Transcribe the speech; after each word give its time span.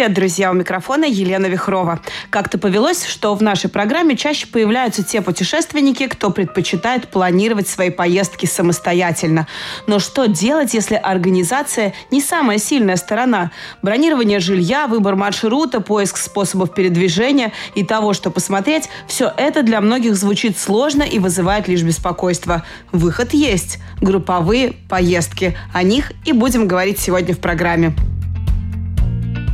Привет, 0.00 0.14
друзья! 0.14 0.50
У 0.50 0.54
микрофона 0.54 1.04
Елена 1.04 1.44
Вихрова. 1.44 2.00
Как-то 2.30 2.56
повелось, 2.56 3.04
что 3.04 3.34
в 3.34 3.42
нашей 3.42 3.68
программе 3.68 4.16
чаще 4.16 4.46
появляются 4.46 5.04
те 5.04 5.20
путешественники, 5.20 6.06
кто 6.06 6.30
предпочитает 6.30 7.08
планировать 7.08 7.68
свои 7.68 7.90
поездки 7.90 8.46
самостоятельно. 8.46 9.46
Но 9.86 9.98
что 9.98 10.24
делать, 10.24 10.72
если 10.72 10.94
организация 10.94 11.92
не 12.10 12.22
самая 12.22 12.56
сильная 12.56 12.96
сторона? 12.96 13.50
Бронирование 13.82 14.40
жилья, 14.40 14.86
выбор 14.86 15.16
маршрута, 15.16 15.82
поиск 15.82 16.16
способов 16.16 16.72
передвижения 16.72 17.52
и 17.74 17.84
того, 17.84 18.14
что 18.14 18.30
посмотреть– 18.30 18.88
все 19.06 19.30
это 19.36 19.62
для 19.62 19.82
многих 19.82 20.14
звучит 20.16 20.58
сложно 20.58 21.02
и 21.02 21.18
вызывает 21.18 21.68
лишь 21.68 21.82
беспокойство. 21.82 22.62
Выход 22.90 23.34
есть– 23.34 23.80
групповые 24.00 24.72
поездки. 24.88 25.58
О 25.74 25.82
них 25.82 26.12
и 26.24 26.32
будем 26.32 26.66
говорить 26.66 26.98
сегодня 26.98 27.34
в 27.34 27.38
программе. 27.38 27.94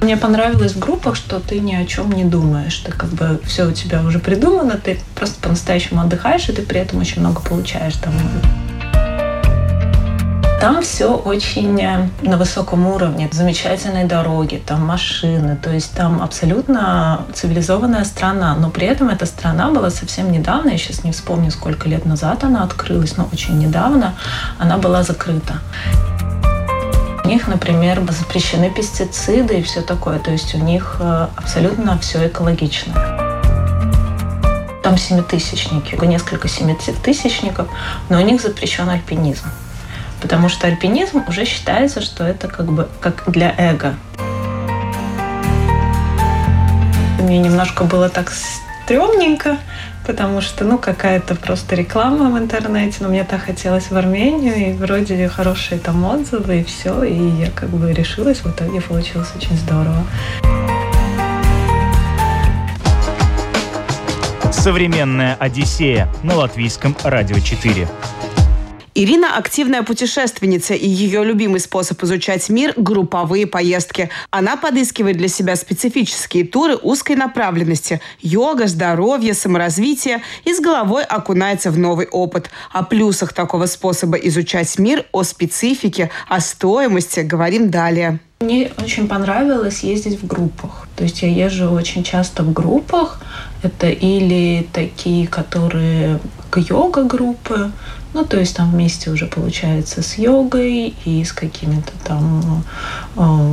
Мне 0.03 0.17
понравилось 0.17 0.75
в 0.75 0.79
группах, 0.79 1.17
что 1.17 1.41
ты 1.41 1.59
ни 1.59 1.75
о 1.75 1.87
чем 1.87 2.13
не 2.13 2.25
думаешь. 2.25 2.77
Ты 2.79 2.93
как 2.93 3.11
бы 3.11 3.41
все 3.45 3.67
у 3.67 3.73
тебя 3.73 4.03
уже 4.03 4.19
придумано, 4.19 4.79
ты 4.83 5.01
просто 5.15 5.41
по-настоящему 5.41 6.01
отдыхаешь, 6.01 6.49
и 6.49 6.53
ты 6.53 6.63
при 6.63 6.81
этом 6.81 7.01
очень 7.01 7.21
много 7.21 7.41
получаешь 7.41 7.95
там. 7.97 8.13
Там 10.61 10.83
все 10.83 11.15
очень 11.15 11.81
э, 11.81 12.09
на 12.23 12.39
высоком 12.39 12.87
уровне, 12.87 13.29
замечательные 13.31 14.07
дороги, 14.07 14.61
там 14.65 14.85
машины, 14.87 15.57
то 15.63 15.71
есть 15.71 15.93
там 15.95 16.23
абсолютно 16.23 17.27
цивилизованная 17.35 18.05
страна, 18.05 18.57
но 18.57 18.71
при 18.71 18.87
этом 18.87 19.11
эта 19.11 19.27
страна 19.27 19.71
была 19.71 19.91
совсем 19.91 20.33
недавно, 20.33 20.71
я 20.71 20.79
сейчас 20.79 21.05
не 21.05 21.13
вспомню, 21.13 21.51
сколько 21.51 21.89
лет 21.89 22.07
назад 22.07 22.43
она 22.43 22.65
открылась, 22.65 23.17
но 23.19 23.29
очень 23.33 23.59
недавно 23.59 24.15
она 24.59 24.79
была 24.79 25.03
закрыта. 25.03 25.61
У 27.27 27.29
них, 27.29 27.49
например, 27.49 28.01
запрещены 28.13 28.71
пестициды 28.71 29.59
и 29.59 29.63
все 29.63 29.83
такое. 29.83 30.21
То 30.21 30.31
есть 30.31 30.55
у 30.55 30.59
них 30.59 30.99
э, 31.01 31.27
абсолютно 31.35 31.99
все 31.99 32.29
экологично. 32.29 32.95
Там 34.81 34.97
семитысячники, 34.97 35.97
несколько 36.05 36.47
семитысячников, 36.47 37.67
но 38.11 38.19
у 38.19 38.21
них 38.21 38.41
запрещен 38.41 38.89
альпинизм. 38.89 39.49
Потому 40.23 40.49
что 40.49 40.69
альпинизм 40.69 41.25
уже 41.27 41.45
считается, 41.47 42.01
что 42.01 42.23
это 42.23 42.47
как 42.47 42.67
бы 42.67 42.89
как 43.01 43.25
для 43.27 43.53
эго. 43.59 43.97
Мне 47.19 47.39
немножко 47.39 47.83
было 47.83 48.09
так 48.09 48.31
стрёмненько, 48.85 49.59
потому 50.07 50.41
что, 50.41 50.65
ну, 50.65 50.79
какая-то 50.79 51.35
просто 51.35 51.75
реклама 51.75 52.31
в 52.31 52.39
интернете, 52.39 52.99
но 53.01 53.09
мне 53.09 53.25
так 53.25 53.43
хотелось 53.43 53.91
в 53.91 53.97
Армению, 53.97 54.55
и 54.55 54.73
вроде 54.73 55.29
хорошие 55.29 55.79
там 55.79 56.05
отзывы, 56.05 56.61
и 56.61 56.65
все, 56.65 57.03
и 57.03 57.19
я 57.41 57.51
как 57.51 57.69
бы 57.71 57.93
решилась, 57.93 58.39
в 58.39 58.51
итоге 58.51 58.81
получилось 58.81 59.29
очень 59.37 59.57
здорово. 59.57 60.07
Современная 64.53 65.37
Одиссея 65.39 66.09
на 66.23 66.37
латвийском 66.37 66.97
радио 67.05 67.39
4. 67.39 67.89
Ирина– 68.99 69.37
активная 69.37 69.83
путешественница, 69.83 70.73
и 70.73 70.89
ее 70.89 71.23
любимый 71.23 71.61
способ 71.61 72.03
изучать 72.03 72.49
мир– 72.49 72.73
групповые 72.79 73.47
поездки. 73.47 74.09
Она 74.31 74.57
подыскивает 74.57 75.19
для 75.19 75.29
себя 75.29 75.55
специфические 75.55 76.47
туры 76.47 76.77
узкой 76.77 77.15
направленности– 77.15 78.01
йога, 78.23 78.67
здоровье, 78.67 79.35
саморазвитие 79.35 80.23
и 80.47 80.55
с 80.55 80.61
головой 80.61 81.05
окунается 81.05 81.71
в 81.71 81.79
новый 81.79 82.07
опыт. 82.07 82.49
О 82.73 82.85
плюсах 82.85 83.35
такого 83.35 83.67
способа 83.67 84.17
изучать 84.17 84.79
мир, 84.79 85.05
о 85.13 85.25
специфике, 85.25 86.11
о 86.27 86.41
стоимости 86.41 87.21
говорим 87.21 87.71
далее. 87.71 88.19
Мне 88.41 88.73
очень 88.79 89.09
понравилось 89.09 89.81
ездить 89.81 90.23
в 90.23 90.27
группах. 90.27 90.89
То 90.97 91.05
есть 91.05 91.21
я 91.21 91.29
езжу 91.29 91.71
очень 91.71 92.03
часто 92.03 92.43
в 92.43 92.53
группах. 92.55 93.21
Это 93.63 93.89
или 93.89 94.67
такие, 94.73 95.27
которые 95.27 96.19
йога-группы, 96.55 97.73
ну, 98.17 98.25
то 98.25 98.39
есть 98.39 98.57
там 98.57 98.71
вместе 98.71 99.11
уже 99.11 99.27
получается 99.27 100.01
с 100.01 100.17
йогой 100.17 100.95
и 101.05 101.23
с 101.23 101.33
какими-то 101.33 101.93
там 102.03 102.65
э, 103.15 103.53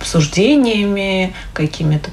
обсуждениями, 0.00 1.34
какими-то 1.52 2.10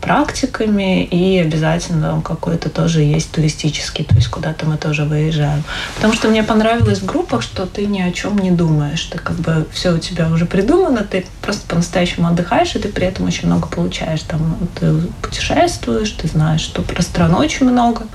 практиками, 0.00 1.04
и 1.04 1.38
обязательно 1.38 2.08
там 2.08 2.22
какой-то 2.22 2.70
тоже 2.70 3.02
есть 3.02 3.32
туристический, 3.32 4.02
то 4.06 4.14
есть 4.14 4.28
куда-то 4.28 4.64
мы 4.64 4.78
тоже 4.78 5.04
выезжаем. 5.04 5.62
Потому 5.96 6.14
что 6.14 6.28
мне 6.28 6.42
понравилось 6.42 7.00
в 7.00 7.04
группах, 7.04 7.42
что 7.42 7.66
ты 7.66 7.84
ни 7.84 8.00
о 8.00 8.12
чем 8.12 8.38
не 8.38 8.50
думаешь, 8.50 9.04
ты 9.04 9.18
как 9.18 9.36
бы 9.36 9.66
все 9.70 9.92
у 9.92 9.98
тебя 9.98 10.30
уже 10.30 10.46
придумано, 10.46 11.02
ты 11.04 11.26
просто 11.42 11.66
по-настоящему 11.68 12.28
отдыхаешь, 12.28 12.74
и 12.76 12.78
ты 12.78 12.88
при 12.88 13.06
этом 13.06 13.26
очень 13.26 13.46
много 13.46 13.68
получаешь. 13.68 14.22
Там 14.22 14.56
ты 14.80 15.02
путешествуешь, 15.20 16.12
ты 16.12 16.28
знаешь, 16.28 16.62
что 16.62 16.80
про 16.80 17.02
страну 17.02 17.36
очень 17.36 17.68
много, 17.68 18.06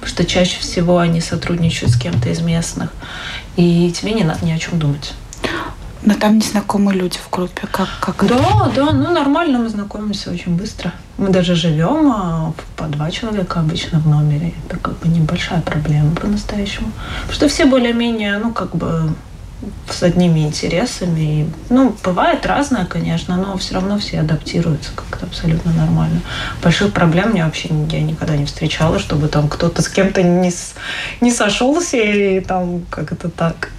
потому 0.00 0.14
что 0.14 0.24
чаще 0.24 0.58
всего 0.60 0.96
они 0.96 1.20
сотрудничают 1.20 1.92
с 1.92 1.98
кем-то 1.98 2.30
из 2.30 2.40
мест 2.40 2.69
местных, 2.70 2.90
и 3.56 3.90
тебе 3.92 4.12
не 4.12 4.24
надо 4.24 4.44
ни 4.44 4.52
о 4.52 4.58
чем 4.58 4.78
думать. 4.78 5.14
Но 6.02 6.14
там 6.14 6.38
незнакомые 6.38 6.98
люди 6.98 7.18
в 7.18 7.28
группе, 7.30 7.66
как, 7.70 7.88
как 8.00 8.26
Да, 8.26 8.36
это? 8.36 8.72
да, 8.74 8.92
ну 8.92 9.10
нормально, 9.12 9.58
мы 9.58 9.68
знакомимся 9.68 10.30
очень 10.30 10.56
быстро. 10.56 10.92
Мы 11.18 11.28
даже 11.28 11.54
живем 11.54 12.10
а, 12.10 12.52
по 12.76 12.84
два 12.84 13.10
человека 13.10 13.60
обычно 13.60 13.98
в 14.00 14.08
номере. 14.08 14.54
Это 14.66 14.78
как 14.78 14.98
бы 15.00 15.08
небольшая 15.08 15.60
проблема 15.60 16.14
по-настоящему. 16.16 16.90
Потому 17.20 17.34
что 17.34 17.48
все 17.48 17.66
более-менее, 17.66 18.38
ну, 18.38 18.50
как 18.52 18.74
бы 18.74 19.12
с 19.88 20.02
одними 20.02 20.40
интересами. 20.40 21.50
Ну, 21.68 21.94
бывает 22.02 22.46
разное, 22.46 22.86
конечно, 22.86 23.36
но 23.36 23.56
все 23.58 23.74
равно 23.74 23.98
все 23.98 24.20
адаптируются 24.20 24.92
как-то 24.94 25.26
абсолютно 25.26 25.72
нормально. 25.72 26.20
Больших 26.62 26.92
проблем 26.92 27.34
я 27.34 27.44
вообще 27.44 27.68
я 27.90 28.00
никогда 28.00 28.36
не 28.36 28.46
встречала, 28.46 28.98
чтобы 28.98 29.28
там 29.28 29.48
кто-то 29.48 29.82
с 29.82 29.88
кем-то 29.88 30.22
не, 30.22 30.52
не 31.20 31.30
сошелся 31.30 31.96
и 31.96 32.40
там 32.40 32.82
как 32.90 33.12
это 33.12 33.28
так. 33.28 33.70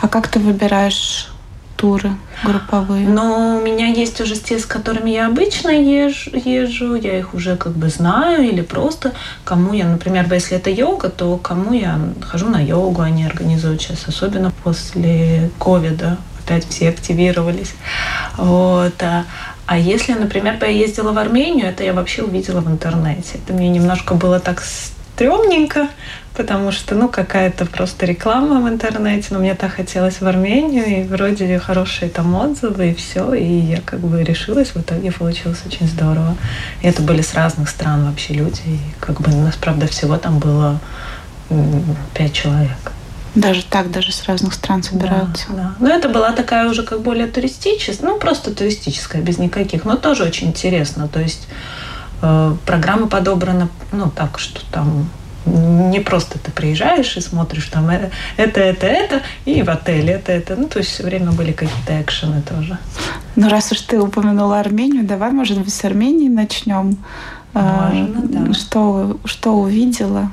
А 0.00 0.08
как 0.08 0.28
ты 0.28 0.38
выбираешь 0.38 1.33
туры 1.76 2.12
групповые? 2.42 3.06
Но 3.06 3.58
у 3.58 3.62
меня 3.62 3.86
есть 3.86 4.20
уже 4.20 4.36
те, 4.36 4.58
с 4.58 4.66
которыми 4.66 5.10
я 5.10 5.26
обычно 5.26 5.70
езжу, 5.70 6.30
езжу, 6.32 6.94
я 6.94 7.18
их 7.18 7.34
уже 7.34 7.56
как 7.56 7.72
бы 7.72 7.88
знаю, 7.88 8.48
или 8.48 8.62
просто 8.62 9.12
кому 9.44 9.72
я, 9.72 9.86
например, 9.86 10.26
если 10.32 10.56
это 10.56 10.70
йога, 10.70 11.08
то 11.08 11.36
кому 11.36 11.72
я 11.72 11.98
хожу 12.20 12.48
на 12.48 12.60
йогу, 12.60 13.02
они 13.02 13.24
организуют 13.24 13.82
сейчас, 13.82 14.06
особенно 14.08 14.52
после 14.62 15.50
ковида, 15.58 16.18
опять 16.44 16.68
все 16.68 16.90
активировались. 16.90 17.74
Вот. 18.36 19.02
А, 19.02 19.24
а 19.66 19.78
если, 19.78 20.12
например, 20.12 20.58
я 20.60 20.68
ездила 20.68 21.12
в 21.12 21.18
Армению, 21.18 21.66
это 21.66 21.84
я 21.84 21.92
вообще 21.92 22.22
увидела 22.22 22.60
в 22.60 22.70
интернете. 22.70 23.38
Это 23.42 23.52
мне 23.52 23.68
немножко 23.68 24.14
было 24.14 24.40
так 24.40 24.62
стрёмненько, 25.14 25.88
потому 26.36 26.72
что, 26.72 26.94
ну, 26.94 27.08
какая-то 27.08 27.66
просто 27.66 28.06
реклама 28.06 28.60
в 28.60 28.68
интернете, 28.68 29.28
но 29.30 29.38
мне 29.38 29.54
так 29.54 29.72
хотелось 29.72 30.20
в 30.20 30.26
Армению, 30.26 30.84
и 30.86 31.02
вроде 31.04 31.58
хорошие 31.58 32.10
там 32.10 32.34
отзывы, 32.34 32.90
и 32.90 32.94
все, 32.94 33.32
и 33.34 33.44
я 33.44 33.80
как 33.80 34.00
бы 34.00 34.24
решилась, 34.24 34.74
в 34.74 34.80
итоге 34.80 35.12
получилось 35.12 35.62
очень 35.66 35.86
здорово. 35.86 36.36
И 36.82 36.88
это 36.88 37.02
были 37.02 37.22
с 37.22 37.34
разных 37.34 37.68
стран 37.68 38.06
вообще 38.06 38.34
люди, 38.34 38.62
и 38.66 38.78
как 38.98 39.20
бы 39.20 39.32
у 39.32 39.42
нас, 39.42 39.54
правда, 39.54 39.86
всего 39.86 40.16
там 40.16 40.38
было 40.38 40.80
пять 42.14 42.32
человек. 42.32 42.92
Даже 43.36 43.64
так, 43.64 43.90
даже 43.90 44.12
с 44.12 44.24
разных 44.24 44.54
стран 44.54 44.82
собираются. 44.82 45.46
Да, 45.50 45.54
да. 45.54 45.74
Но 45.80 45.88
это 45.88 46.08
была 46.08 46.32
такая 46.32 46.68
уже 46.68 46.84
как 46.84 47.02
более 47.02 47.26
туристическая, 47.26 48.08
ну 48.08 48.18
просто 48.18 48.52
туристическая, 48.52 49.22
без 49.22 49.38
никаких, 49.38 49.84
но 49.84 49.96
тоже 49.96 50.24
очень 50.24 50.48
интересно. 50.48 51.08
То 51.08 51.20
есть 51.20 51.48
программа 52.20 53.06
подобрана, 53.06 53.68
ну 53.92 54.10
так, 54.10 54.38
что 54.38 54.60
там 54.70 55.08
не 55.46 56.00
просто 56.00 56.38
ты 56.38 56.50
приезжаешь 56.50 57.16
и 57.16 57.20
смотришь 57.20 57.66
там 57.66 57.90
э, 57.90 58.10
это, 58.36 58.60
это, 58.60 58.86
это, 58.86 59.22
и 59.44 59.62
в 59.62 59.68
отеле 59.68 60.14
это, 60.14 60.32
это. 60.32 60.56
Ну, 60.56 60.68
то 60.68 60.78
есть 60.78 60.90
все 60.90 61.02
время 61.02 61.32
были 61.32 61.52
какие-то 61.52 62.00
экшены 62.00 62.42
тоже. 62.42 62.78
Ну, 63.36 63.48
раз 63.48 63.70
уж 63.72 63.80
ты 63.80 64.00
упомянула 64.00 64.60
Армению, 64.60 65.04
давай, 65.04 65.32
может 65.32 65.58
быть, 65.58 65.72
с 65.72 65.84
Армении 65.84 66.28
начнем. 66.28 66.96
А, 67.52 67.90
Можно, 67.92 68.22
да. 68.22 68.54
Что, 68.54 69.18
что 69.24 69.54
увидела? 69.54 70.30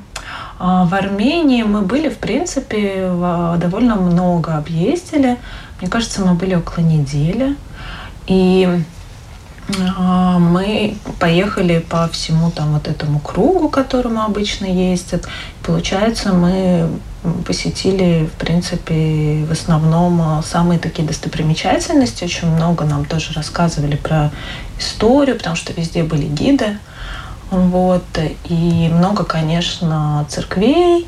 А, 0.59 0.85
в 0.85 0.93
Армении 0.93 1.63
мы 1.63 1.81
были, 1.81 2.09
в 2.09 2.17
принципе, 2.17 3.11
довольно 3.57 3.95
много 3.95 4.55
объездили. 4.55 5.37
Мне 5.81 5.89
кажется, 5.89 6.25
мы 6.25 6.35
были 6.35 6.55
около 6.55 6.83
недели. 6.83 7.55
И 8.27 8.65
а, 8.67 8.79
мы 10.39 10.97
поехали 11.19 11.79
по 11.79 12.07
всему 12.09 12.51
там 12.51 12.73
вот 12.73 12.87
этому 12.87 13.19
кругу, 13.19 13.69
которому 13.69 14.21
обычно 14.23 14.65
ездят. 14.65 15.27
Получается, 15.63 16.33
мы 16.33 16.89
посетили, 17.45 18.29
в 18.33 18.37
принципе, 18.39 19.45
в 19.47 19.51
основном 19.51 20.21
а, 20.21 20.41
самые 20.43 20.79
такие 20.79 21.07
достопримечательности. 21.07 22.23
Очень 22.23 22.49
много 22.49 22.83
нам 22.85 23.05
тоже 23.05 23.33
рассказывали 23.33 23.95
про 23.95 24.31
историю, 24.79 25.37
потому 25.37 25.55
что 25.55 25.71
везде 25.73 26.03
были 26.03 26.25
гиды. 26.25 26.79
Вот. 27.51 28.03
И 28.45 28.89
много, 28.91 29.23
конечно, 29.23 30.25
церквей. 30.29 31.07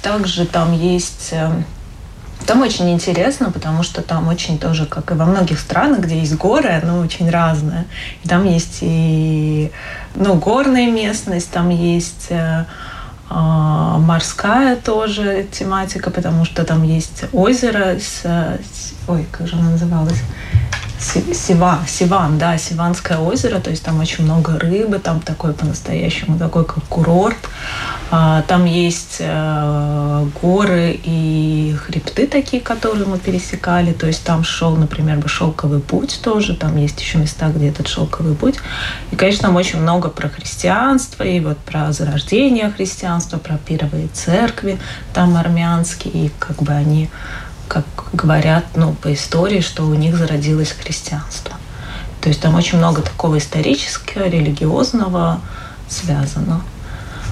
Также 0.00 0.46
там 0.46 0.72
есть 0.72 1.30
э, 1.32 1.50
там 2.46 2.62
очень 2.62 2.90
интересно, 2.90 3.50
потому 3.50 3.82
что 3.82 4.02
там 4.02 4.28
очень 4.28 4.58
тоже, 4.58 4.86
как 4.86 5.10
и 5.10 5.14
во 5.14 5.24
многих 5.24 5.58
странах, 5.58 6.00
где 6.00 6.18
есть 6.18 6.36
горы, 6.36 6.80
оно 6.82 6.98
очень 6.98 7.30
разное. 7.30 7.86
И 8.22 8.28
там 8.28 8.44
есть 8.44 8.78
и 8.80 9.70
ну, 10.14 10.34
горная 10.34 10.90
местность, 10.90 11.50
там 11.50 11.70
есть 11.70 12.26
э, 12.30 12.64
а, 13.30 13.98
морская 13.98 14.76
тоже 14.76 15.46
тематика, 15.50 16.10
потому 16.10 16.44
что 16.44 16.64
там 16.64 16.82
есть 16.82 17.24
озеро 17.32 17.98
с, 17.98 18.22
с 18.22 18.94
ой, 19.08 19.26
как 19.32 19.48
же 19.48 19.56
оно 19.56 19.70
называлось? 19.70 20.22
Сива, 20.98 21.80
Сиван, 21.86 22.38
да, 22.38 22.56
Сиванское 22.56 23.18
озеро, 23.18 23.60
то 23.60 23.70
есть 23.70 23.84
там 23.84 24.00
очень 24.00 24.24
много 24.24 24.58
рыбы, 24.58 24.98
там 24.98 25.20
такой 25.20 25.52
по-настоящему 25.52 26.38
такой 26.38 26.64
как 26.64 26.82
курорт. 26.84 27.36
А, 28.10 28.42
там 28.42 28.64
есть 28.64 29.16
э, 29.18 30.26
горы 30.40 31.00
и 31.02 31.74
хребты 31.84 32.26
такие, 32.26 32.62
которые 32.62 33.06
мы 33.06 33.18
пересекали, 33.18 33.92
то 33.92 34.06
есть 34.06 34.24
там 34.24 34.44
шел, 34.44 34.76
например, 34.76 35.22
шелковый 35.26 35.80
путь 35.80 36.20
тоже, 36.22 36.54
там 36.54 36.76
есть 36.76 37.00
еще 37.00 37.18
места, 37.18 37.48
где 37.48 37.70
этот 37.70 37.88
шелковый 37.88 38.34
путь. 38.34 38.56
И, 39.10 39.16
конечно, 39.16 39.48
там 39.48 39.56
очень 39.56 39.80
много 39.80 40.10
про 40.10 40.28
христианство 40.28 41.24
и 41.24 41.40
вот 41.40 41.58
про 41.58 41.92
зарождение 41.92 42.70
христианства, 42.70 43.38
про 43.38 43.58
первые 43.58 44.08
церкви 44.08 44.78
там 45.12 45.36
армянские, 45.36 46.26
и 46.26 46.30
как 46.38 46.62
бы 46.62 46.72
они 46.72 47.10
как 47.68 47.84
говорят 48.12 48.64
ну, 48.74 48.94
по 48.94 49.12
истории, 49.12 49.60
что 49.60 49.84
у 49.84 49.94
них 49.94 50.16
зародилось 50.16 50.72
христианство. 50.72 51.56
То 52.20 52.28
есть 52.28 52.40
там 52.40 52.54
очень 52.54 52.78
много 52.78 53.02
такого 53.02 53.38
исторического, 53.38 54.28
религиозного 54.28 55.40
связано. 55.88 56.62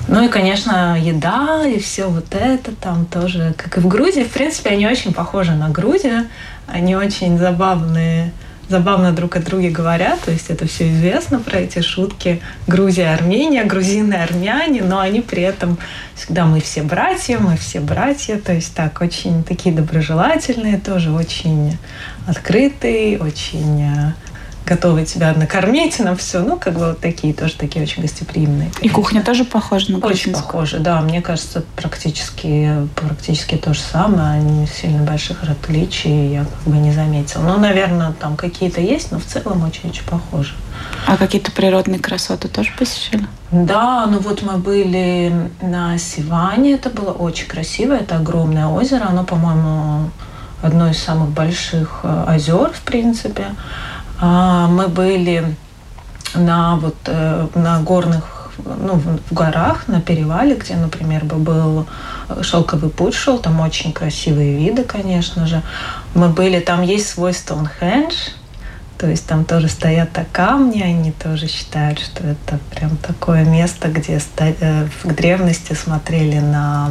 Ну 0.09 0.25
и, 0.25 0.29
конечно, 0.29 0.99
еда 1.01 1.65
и 1.67 1.79
все 1.79 2.07
вот 2.09 2.27
это 2.35 2.73
там 2.75 3.07
тоже, 3.07 3.55
как 3.57 3.79
и 3.79 3.81
в 3.81 3.89
Грузии. 3.89 4.25
В 4.25 4.33
принципе, 4.33 4.71
они 4.71 4.87
очень 4.87 5.15
похожи 5.15 5.53
на 5.53 5.71
Грузию. 5.71 6.27
Они 6.67 6.97
очень 6.97 7.39
забавные 7.39 8.33
забавно 8.73 9.13
друг 9.13 9.37
о 9.37 9.41
друге 9.41 9.69
говорят, 9.69 10.21
то 10.23 10.31
есть 10.33 10.49
это 10.49 10.67
все 10.67 10.89
известно 10.89 11.39
про 11.39 11.59
эти 11.59 11.81
шутки. 11.81 12.41
Грузия, 12.67 13.13
Армения, 13.13 13.65
грузины, 13.65 14.15
армяне, 14.15 14.83
но 14.83 14.99
они 14.99 15.21
при 15.21 15.43
этом 15.43 15.79
всегда 16.15 16.47
мы 16.47 16.61
все 16.61 16.83
братья, 16.83 17.39
мы 17.39 17.59
все 17.59 17.81
братья, 17.81 18.39
то 18.39 18.53
есть 18.55 18.75
так, 18.75 19.01
очень 19.03 19.45
такие 19.45 19.75
доброжелательные, 19.75 20.79
тоже 20.79 21.13
очень 21.13 21.77
открытые, 22.27 23.19
очень 23.19 23.83
э, 23.83 24.13
готовы 24.67 25.05
тебя 25.05 25.33
накормить 25.35 25.99
на 25.99 26.15
все. 26.17 26.41
Ну, 26.41 26.59
как 26.59 26.75
бы 26.75 26.89
вот 26.89 27.01
такие 27.01 27.35
тоже 27.35 27.55
такие 27.55 27.85
очень 27.85 28.03
гостеприимные. 28.03 28.71
И 28.81 28.89
кухня 28.89 29.23
тоже 29.23 29.45
похожа 29.45 29.93
на 29.93 29.99
грузинскую? 29.99 30.35
Очень 30.35 30.47
похожа, 30.47 30.79
да. 30.79 31.01
Мне 31.01 31.21
кажется, 31.21 31.65
практически, 31.77 32.89
практически 32.95 33.57
то 33.57 33.75
же 33.75 33.81
самое. 33.81 34.43
Не 34.43 34.67
сильно 34.67 35.03
больших 35.03 35.43
отличий 35.45 36.33
я 36.33 36.45
как 36.45 36.73
бы 36.73 36.79
не 36.79 36.93
заметила. 36.93 37.43
Ну, 37.43 37.59
наверное, 37.59 38.13
там 38.13 38.37
какие-то 38.37 38.81
есть, 38.81 39.13
но 39.13 39.19
в 39.19 39.25
целом 39.25 39.65
очень-очень 39.65 40.05
похоже. 40.05 40.55
А 41.07 41.17
какие-то 41.17 41.51
природные 41.53 41.99
красоты 41.99 42.49
тоже 42.49 42.71
посещали? 42.79 43.27
Да, 43.51 44.07
ну 44.07 44.19
вот 44.19 44.43
мы 44.43 44.57
были 44.59 45.51
на 45.61 45.99
Сиване, 45.99 46.73
это 46.73 46.91
было 46.91 47.11
очень 47.11 47.47
красиво, 47.47 47.93
это 47.93 48.17
огромное 48.17 48.67
озеро, 48.67 49.07
оно, 49.09 49.25
по-моему, 49.25 50.11
одно 50.63 50.89
из 50.89 50.99
самых 50.99 51.31
больших 51.31 52.01
э, 52.05 52.25
озер, 52.29 52.71
в 52.73 52.81
принципе. 52.83 53.47
А, 54.25 54.69
мы 54.69 54.87
были 54.87 55.57
на, 56.33 56.77
вот, 56.77 56.95
э, 57.07 57.49
на 57.57 57.81
горных 57.81 58.51
ну, 58.65 58.95
в 58.95 59.35
горах, 59.35 59.89
на 59.89 60.01
перевале, 60.01 60.55
где, 60.55 60.77
например, 60.77 61.25
бы 61.25 61.37
был 61.37 61.87
шелковый 62.43 62.89
путь 62.89 63.15
шел, 63.15 63.39
там 63.39 63.59
очень 63.59 63.93
красивые 63.93 64.59
виды, 64.59 64.85
конечно 64.85 65.49
же. 65.49 65.61
Мы 66.15 66.29
были, 66.29 66.61
там 66.61 66.83
есть 66.83 67.09
свой 67.09 67.33
Стоунхендж, 67.33 68.15
то 68.97 69.09
есть 69.09 69.27
там 69.27 69.45
тоже 69.45 69.69
стоят 69.69 70.11
камни, 70.31 70.83
они 70.83 71.11
тоже 71.11 71.49
считают, 71.49 71.99
что 71.99 72.23
это 72.25 72.61
прям 72.77 72.97
такое 72.99 73.45
место, 73.45 73.89
где 73.89 74.21
э, 74.39 74.87
в 75.03 75.13
древности 75.13 75.73
смотрели 75.73 76.39
на 76.39 76.91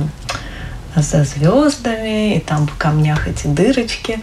за 0.95 1.23
звездами, 1.23 2.35
и 2.35 2.39
там 2.39 2.67
в 2.67 2.77
камнях 2.77 3.27
эти 3.27 3.47
дырочки. 3.47 4.21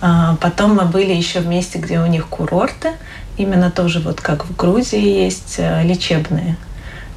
А, 0.00 0.36
потом 0.40 0.74
мы 0.76 0.84
были 0.84 1.12
еще 1.12 1.40
в 1.40 1.46
месте, 1.46 1.78
где 1.78 2.00
у 2.00 2.06
них 2.06 2.28
курорты, 2.28 2.92
именно 3.36 3.70
тоже 3.70 4.00
вот 4.00 4.20
как 4.20 4.46
в 4.46 4.56
Грузии 4.56 5.24
есть 5.24 5.56
э, 5.58 5.82
лечебные. 5.84 6.56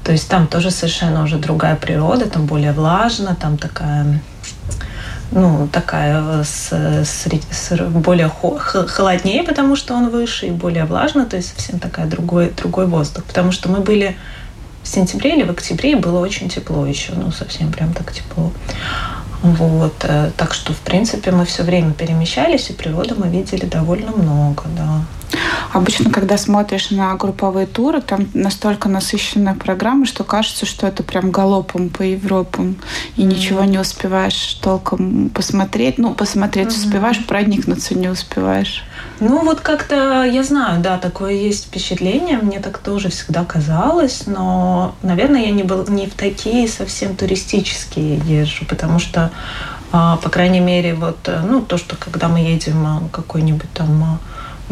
То 0.03 0.11
есть 0.11 0.27
там 0.29 0.47
тоже 0.47 0.71
совершенно 0.71 1.23
уже 1.23 1.37
другая 1.37 1.75
природа, 1.75 2.29
там 2.29 2.45
более 2.45 2.71
влажно, 2.71 3.35
там 3.35 3.57
такая 3.57 4.19
ну, 5.31 5.69
такая 5.71 6.43
с, 6.43 6.71
с, 6.73 7.25
с 7.51 7.77
более 7.89 8.29
холоднее, 8.29 9.43
потому 9.43 9.75
что 9.75 9.93
он 9.93 10.09
выше, 10.09 10.47
и 10.47 10.51
более 10.51 10.83
влажно, 10.85 11.25
то 11.25 11.37
есть 11.37 11.55
совсем 11.55 11.79
такая 11.79 12.05
другой, 12.05 12.51
другой 12.51 12.85
воздух. 12.85 13.23
Потому 13.23 13.51
что 13.51 13.69
мы 13.69 13.79
были 13.79 14.17
в 14.83 14.87
сентябре 14.87 15.35
или 15.35 15.43
в 15.43 15.51
октябре 15.51 15.95
было 15.95 16.19
очень 16.19 16.49
тепло 16.49 16.85
еще, 16.85 17.13
ну, 17.13 17.31
совсем 17.31 17.71
прям 17.71 17.93
так 17.93 18.11
тепло. 18.11 18.51
Вот. 19.41 19.95
Э, 20.03 20.31
так 20.37 20.53
что, 20.53 20.73
в 20.73 20.79
принципе, 20.79 21.31
мы 21.31 21.45
все 21.45 21.63
время 21.63 21.93
перемещались, 21.93 22.69
и 22.69 22.73
природы 22.73 23.15
мы 23.15 23.27
видели 23.27 23.65
довольно 23.65 24.11
много, 24.11 24.63
да. 24.77 25.01
Обычно, 25.71 26.11
когда 26.11 26.37
смотришь 26.37 26.91
на 26.91 27.15
групповые 27.15 27.65
туры, 27.65 28.01
там 28.01 28.27
настолько 28.33 28.89
насыщенная 28.89 29.55
программа, 29.55 30.05
что 30.05 30.23
кажется, 30.23 30.65
что 30.65 30.85
это 30.85 31.03
прям 31.03 31.31
галопом 31.31 31.89
по 31.89 32.03
Европам, 32.03 32.75
и 33.15 33.21
mm-hmm. 33.21 33.25
ничего 33.25 33.63
не 33.63 33.79
успеваешь 33.79 34.59
толком 34.61 35.29
посмотреть. 35.29 35.97
Ну, 35.97 36.13
посмотреть 36.13 36.67
mm-hmm. 36.67 36.85
успеваешь, 36.85 37.25
проникнуться 37.25 37.95
не 37.95 38.09
успеваешь. 38.09 38.83
Ну, 39.21 39.45
вот 39.45 39.61
как-то, 39.61 40.23
я 40.23 40.43
знаю, 40.43 40.81
да, 40.81 40.97
такое 40.97 41.33
есть 41.33 41.67
впечатление, 41.67 42.39
мне 42.39 42.59
так 42.59 42.79
тоже 42.79 43.09
всегда 43.09 43.45
казалось, 43.45 44.23
но, 44.25 44.95
наверное, 45.03 45.41
я 45.45 45.51
не, 45.51 45.61
был, 45.61 45.85
не 45.87 46.07
в 46.07 46.15
такие 46.15 46.67
совсем 46.67 47.15
туристические 47.15 48.17
езжу, 48.25 48.65
потому 48.65 48.97
что, 48.97 49.29
а, 49.91 50.17
по 50.17 50.29
крайней 50.31 50.59
мере, 50.59 50.95
вот, 50.95 51.19
э, 51.27 51.39
ну, 51.47 51.61
то, 51.61 51.77
что 51.77 51.95
когда 51.97 52.29
мы 52.29 52.39
едем 52.39 52.83
а, 52.83 53.03
какой-нибудь 53.11 53.71
там 53.75 54.03
а, 54.03 54.19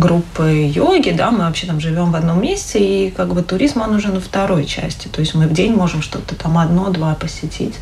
группы 0.01 0.71
йоги, 0.73 1.11
да, 1.11 1.29
мы 1.29 1.39
вообще 1.39 1.67
там 1.67 1.79
живем 1.79 2.11
в 2.11 2.15
одном 2.15 2.41
месте, 2.41 2.79
и 2.79 3.11
как 3.11 3.35
бы 3.35 3.43
туризм, 3.43 3.81
он 3.81 3.93
уже 3.93 4.07
на 4.07 4.19
второй 4.19 4.65
части, 4.65 5.09
то 5.09 5.19
есть 5.19 5.35
мы 5.35 5.45
в 5.45 5.53
день 5.53 5.75
можем 5.75 6.01
что-то 6.01 6.33
там 6.33 6.57
одно-два 6.57 7.13
посетить, 7.13 7.75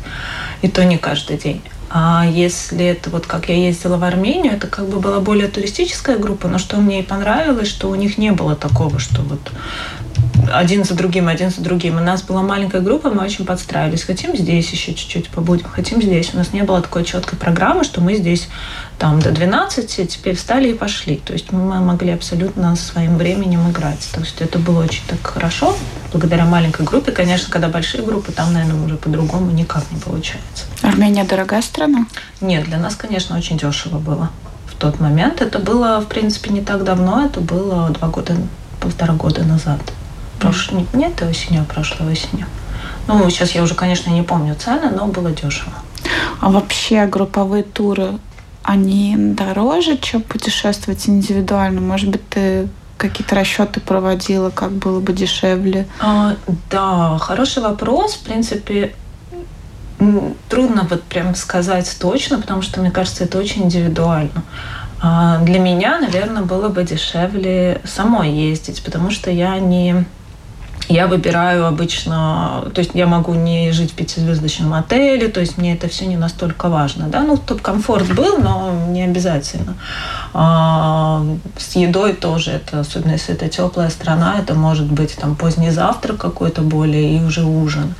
и 0.60 0.68
то 0.68 0.84
не 0.84 0.98
каждый 0.98 1.38
день. 1.38 1.62
А 1.90 2.26
если 2.26 2.84
это 2.84 3.08
вот 3.10 3.26
как 3.26 3.48
я 3.48 3.56
ездила 3.56 3.96
в 3.96 4.04
Армению, 4.04 4.52
это 4.52 4.66
как 4.66 4.88
бы 4.88 5.00
была 5.00 5.20
более 5.20 5.48
туристическая 5.48 6.18
группа, 6.18 6.48
но 6.48 6.58
что 6.58 6.76
мне 6.76 7.00
и 7.00 7.02
понравилось, 7.02 7.68
что 7.68 7.88
у 7.88 7.94
них 7.94 8.18
не 8.18 8.32
было 8.32 8.54
такого, 8.54 8.98
что 8.98 9.22
вот 9.22 9.40
один 10.52 10.84
за 10.84 10.94
другим, 10.94 11.28
один 11.28 11.50
за 11.50 11.60
другим. 11.60 11.96
У 11.96 12.00
нас 12.00 12.22
была 12.22 12.42
маленькая 12.42 12.80
группа, 12.80 13.10
мы 13.10 13.24
очень 13.24 13.44
подстраивались. 13.44 14.02
Хотим 14.02 14.36
здесь 14.36 14.70
еще 14.70 14.94
чуть-чуть 14.94 15.28
побудем, 15.28 15.66
хотим 15.70 16.02
здесь. 16.02 16.34
У 16.34 16.36
нас 16.36 16.52
не 16.52 16.62
было 16.62 16.80
такой 16.80 17.04
четкой 17.04 17.38
программы, 17.38 17.84
что 17.84 18.00
мы 18.00 18.14
здесь 18.14 18.48
там 18.98 19.20
до 19.20 19.30
12, 19.30 20.08
теперь 20.08 20.36
встали 20.36 20.70
и 20.70 20.74
пошли. 20.74 21.16
То 21.16 21.32
есть 21.32 21.52
мы 21.52 21.80
могли 21.80 22.10
абсолютно 22.10 22.74
своим 22.76 23.16
временем 23.16 23.70
играть. 23.70 24.08
То 24.12 24.20
есть 24.20 24.40
это 24.40 24.58
было 24.58 24.84
очень 24.84 25.02
так 25.06 25.24
хорошо, 25.24 25.76
благодаря 26.12 26.44
маленькой 26.44 26.84
группе. 26.84 27.12
Конечно, 27.12 27.50
когда 27.50 27.68
большие 27.68 28.04
группы, 28.04 28.32
там, 28.32 28.52
наверное, 28.52 28.84
уже 28.84 28.96
по-другому 28.96 29.50
никак 29.50 29.84
не 29.90 30.00
получается. 30.00 30.64
Армения 30.82 31.24
дорогая 31.24 31.62
страна? 31.62 32.06
Нет, 32.40 32.64
для 32.64 32.78
нас, 32.78 32.96
конечно, 32.96 33.36
очень 33.36 33.58
дешево 33.58 33.98
было 33.98 34.30
в 34.66 34.74
тот 34.74 35.00
момент. 35.00 35.40
Это 35.40 35.58
было, 35.58 36.00
в 36.00 36.06
принципе, 36.06 36.50
не 36.50 36.60
так 36.60 36.84
давно, 36.84 37.24
это 37.24 37.40
было 37.40 37.90
два 37.90 38.08
года, 38.08 38.36
полтора 38.80 39.14
года 39.14 39.44
назад. 39.44 39.80
Прош... 40.40 40.70
Mm. 40.70 40.86
Не 40.96 41.06
этой 41.06 41.28
осенью, 41.28 41.64
прошлой 41.64 42.12
осенью. 42.12 42.46
Ну, 43.06 43.28
сейчас 43.30 43.52
я 43.52 43.62
уже, 43.62 43.74
конечно, 43.74 44.10
не 44.10 44.22
помню 44.22 44.54
цены, 44.54 44.90
но 44.90 45.06
было 45.06 45.30
дешево. 45.30 45.72
А 46.40 46.50
вообще 46.50 47.06
групповые 47.06 47.62
туры 47.62 48.18
они 48.62 49.14
дороже, 49.16 49.96
чем 49.96 50.20
путешествовать 50.20 51.08
индивидуально? 51.08 51.80
Может 51.80 52.10
быть, 52.10 52.28
ты 52.28 52.68
какие-то 52.98 53.34
расчеты 53.34 53.80
проводила, 53.80 54.50
как 54.50 54.72
было 54.72 55.00
бы 55.00 55.14
дешевле? 55.14 55.86
А, 56.00 56.36
да, 56.70 57.16
хороший 57.18 57.62
вопрос. 57.62 58.14
В 58.14 58.24
принципе, 58.24 58.94
трудно 60.48 60.86
вот 60.88 61.02
прям 61.04 61.34
сказать 61.34 61.96
точно, 61.98 62.40
потому 62.40 62.60
что, 62.60 62.80
мне 62.80 62.90
кажется, 62.90 63.24
это 63.24 63.38
очень 63.38 63.64
индивидуально. 63.64 64.42
А 65.00 65.38
для 65.38 65.60
меня, 65.60 65.98
наверное, 65.98 66.42
было 66.42 66.68
бы 66.68 66.82
дешевле 66.82 67.80
самой 67.84 68.32
ездить, 68.32 68.82
потому 68.84 69.10
что 69.10 69.30
я 69.30 69.58
не 69.58 70.04
я 70.88 71.06
выбираю 71.06 71.66
обычно, 71.66 72.64
то 72.74 72.80
есть 72.80 72.92
я 72.94 73.06
могу 73.06 73.34
не 73.34 73.72
жить 73.72 73.92
в 73.92 73.94
пятизвездочном 73.94 74.72
отеле, 74.72 75.28
то 75.28 75.40
есть 75.40 75.58
мне 75.58 75.74
это 75.74 75.88
все 75.88 76.06
не 76.06 76.16
настолько 76.16 76.68
важно, 76.68 77.08
да, 77.08 77.20
ну, 77.20 77.36
чтобы 77.36 77.60
комфорт 77.60 78.06
был, 78.14 78.38
но 78.38 78.72
не 78.88 79.02
обязательно. 79.02 79.76
А, 80.32 81.24
с 81.58 81.76
едой 81.76 82.14
тоже, 82.14 82.52
это, 82.52 82.80
особенно 82.80 83.12
если 83.12 83.34
это 83.34 83.48
теплая 83.48 83.90
страна, 83.90 84.36
это 84.38 84.54
может 84.54 84.90
быть 84.90 85.16
там 85.16 85.36
поздний 85.36 85.70
завтрак 85.70 86.16
какой-то 86.18 86.62
более 86.62 87.18
и 87.18 87.22
уже 87.22 87.44
ужин. 87.44 87.94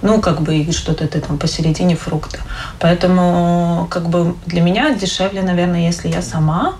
Ну, 0.00 0.20
как 0.20 0.42
бы 0.42 0.56
и 0.56 0.72
что-то 0.72 1.08
ты 1.08 1.20
там 1.20 1.38
посередине 1.38 1.96
фрукты. 1.96 2.38
Поэтому, 2.78 3.88
как 3.90 4.08
бы 4.08 4.36
для 4.46 4.60
меня 4.60 4.94
дешевле, 4.94 5.42
наверное, 5.42 5.80
если 5.80 6.08
я 6.08 6.22
сама, 6.22 6.74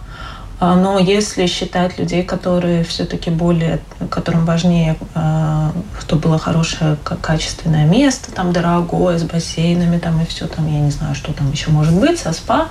но 0.60 0.98
если 0.98 1.46
считать 1.46 1.98
людей, 1.98 2.22
которые 2.24 2.82
все-таки 2.82 3.30
более, 3.30 3.80
которым 4.10 4.44
важнее, 4.44 4.96
а, 5.14 5.72
чтобы 6.00 6.22
было 6.22 6.38
хорошее, 6.38 6.96
качественное 7.22 7.86
место, 7.86 8.32
там 8.32 8.52
дорогое, 8.52 9.18
с 9.18 9.22
бассейнами, 9.22 9.98
там 9.98 10.20
и 10.20 10.26
все, 10.26 10.48
там, 10.48 10.66
я 10.66 10.80
не 10.80 10.90
знаю, 10.90 11.14
что 11.14 11.32
там 11.32 11.50
еще 11.52 11.70
может 11.70 11.94
быть, 11.94 12.18
со 12.18 12.32
спа, 12.32 12.68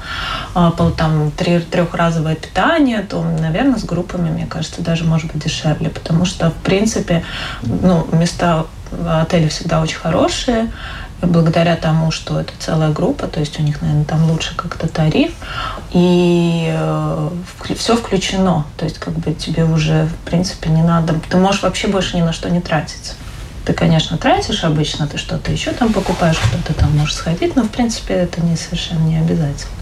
а, 0.54 0.72
там 0.72 1.32
трехразовое 1.32 2.36
питание, 2.36 3.02
то, 3.02 3.24
наверное, 3.24 3.80
с 3.80 3.86
группами, 3.86 4.30
мне 4.30 4.48
кажется, 4.48 4.82
даже 4.82 5.06
может 5.06 5.32
быть 5.32 5.44
дешевле, 5.44 5.90
потому 5.90 6.26
что, 6.26 6.52
в 6.52 6.56
принципе, 6.56 7.24
ну, 7.62 8.06
места 8.12 8.66
в 8.92 9.22
отеле 9.22 9.50
всегда 9.50 9.82
очень 9.82 9.98
хорошие, 9.98 10.72
благодаря 11.22 11.76
тому, 11.76 12.12
что 12.12 12.40
это 12.40 12.54
целая 12.60 12.92
группа, 12.92 13.28
то 13.28 13.40
есть 13.40 13.60
у 13.60 13.64
них, 13.64 13.82
наверное, 13.82 14.06
там 14.06 14.30
лучше 14.30 14.56
как-то 14.56 14.88
тариф, 14.88 15.32
и 15.92 16.72
э, 16.72 17.30
все 17.76 17.96
включено, 17.96 18.66
то 18.78 18.86
есть 18.86 19.00
как 19.00 19.14
бы 19.14 19.34
тебе 19.34 19.66
уже, 19.66 20.06
в 20.06 20.30
принципе, 20.30 20.70
не 20.70 20.84
надо, 20.84 21.16
ты 21.30 21.38
можешь 21.38 21.64
вообще 21.64 21.88
больше 21.88 22.18
ни 22.18 22.22
на 22.22 22.34
что 22.34 22.50
не 22.50 22.62
тратить. 22.62 23.16
Ты, 23.66 23.74
конечно, 23.74 24.18
тратишь 24.18 24.64
обычно, 24.64 25.08
ты 25.08 25.18
что-то 25.18 25.52
еще 25.52 25.72
там 25.72 25.92
покупаешь, 25.92 26.38
кто-то 26.38 26.74
там 26.74 26.96
можешь 26.96 27.16
сходить, 27.16 27.56
но, 27.56 27.64
в 27.64 27.70
принципе, 27.70 28.14
это 28.14 28.40
не 28.42 28.56
совершенно 28.56 29.00
не 29.00 29.18
обязательно. 29.18 29.77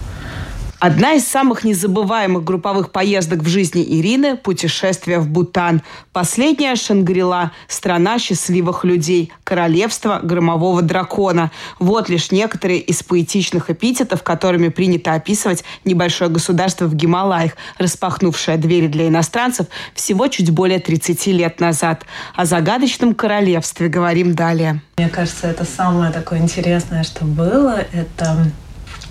Одна 0.86 1.14
из 1.14 1.26
самых 1.26 1.64
незабываемых 1.64 2.44
групповых 2.44 2.92
поездок 2.92 3.40
в 3.40 3.48
жизни 3.48 3.82
Ирины– 3.82 4.36
путешествие 4.36 5.18
в 5.18 5.28
Бутан. 5.28 5.82
Последняя– 6.12 6.76
Шангрила– 6.76 7.50
страна 7.66 8.20
счастливых 8.20 8.84
людей, 8.84 9.32
королевство 9.42 10.20
громового 10.22 10.82
дракона. 10.82 11.50
Вот 11.80 12.08
лишь 12.08 12.30
некоторые 12.30 12.78
из 12.78 13.02
поэтичных 13.02 13.68
эпитетов, 13.68 14.22
которыми 14.22 14.68
принято 14.68 15.12
описывать 15.12 15.64
небольшое 15.84 16.30
государство 16.30 16.84
в 16.84 16.94
Гималаях, 16.94 17.56
распахнувшее 17.78 18.56
двери 18.56 18.86
для 18.86 19.08
иностранцев 19.08 19.66
всего 19.92 20.28
чуть 20.28 20.50
более 20.50 20.78
30 20.78 21.26
лет 21.26 21.58
назад. 21.58 22.04
О 22.36 22.44
загадочном 22.44 23.16
королевстве 23.16 23.88
говорим 23.88 24.36
далее. 24.36 24.80
Мне 24.98 25.08
кажется, 25.08 25.48
это 25.48 25.64
самое 25.64 26.12
такое 26.12 26.38
интересное, 26.38 27.02
что 27.02 27.24
было. 27.24 27.84
Это 27.92 28.46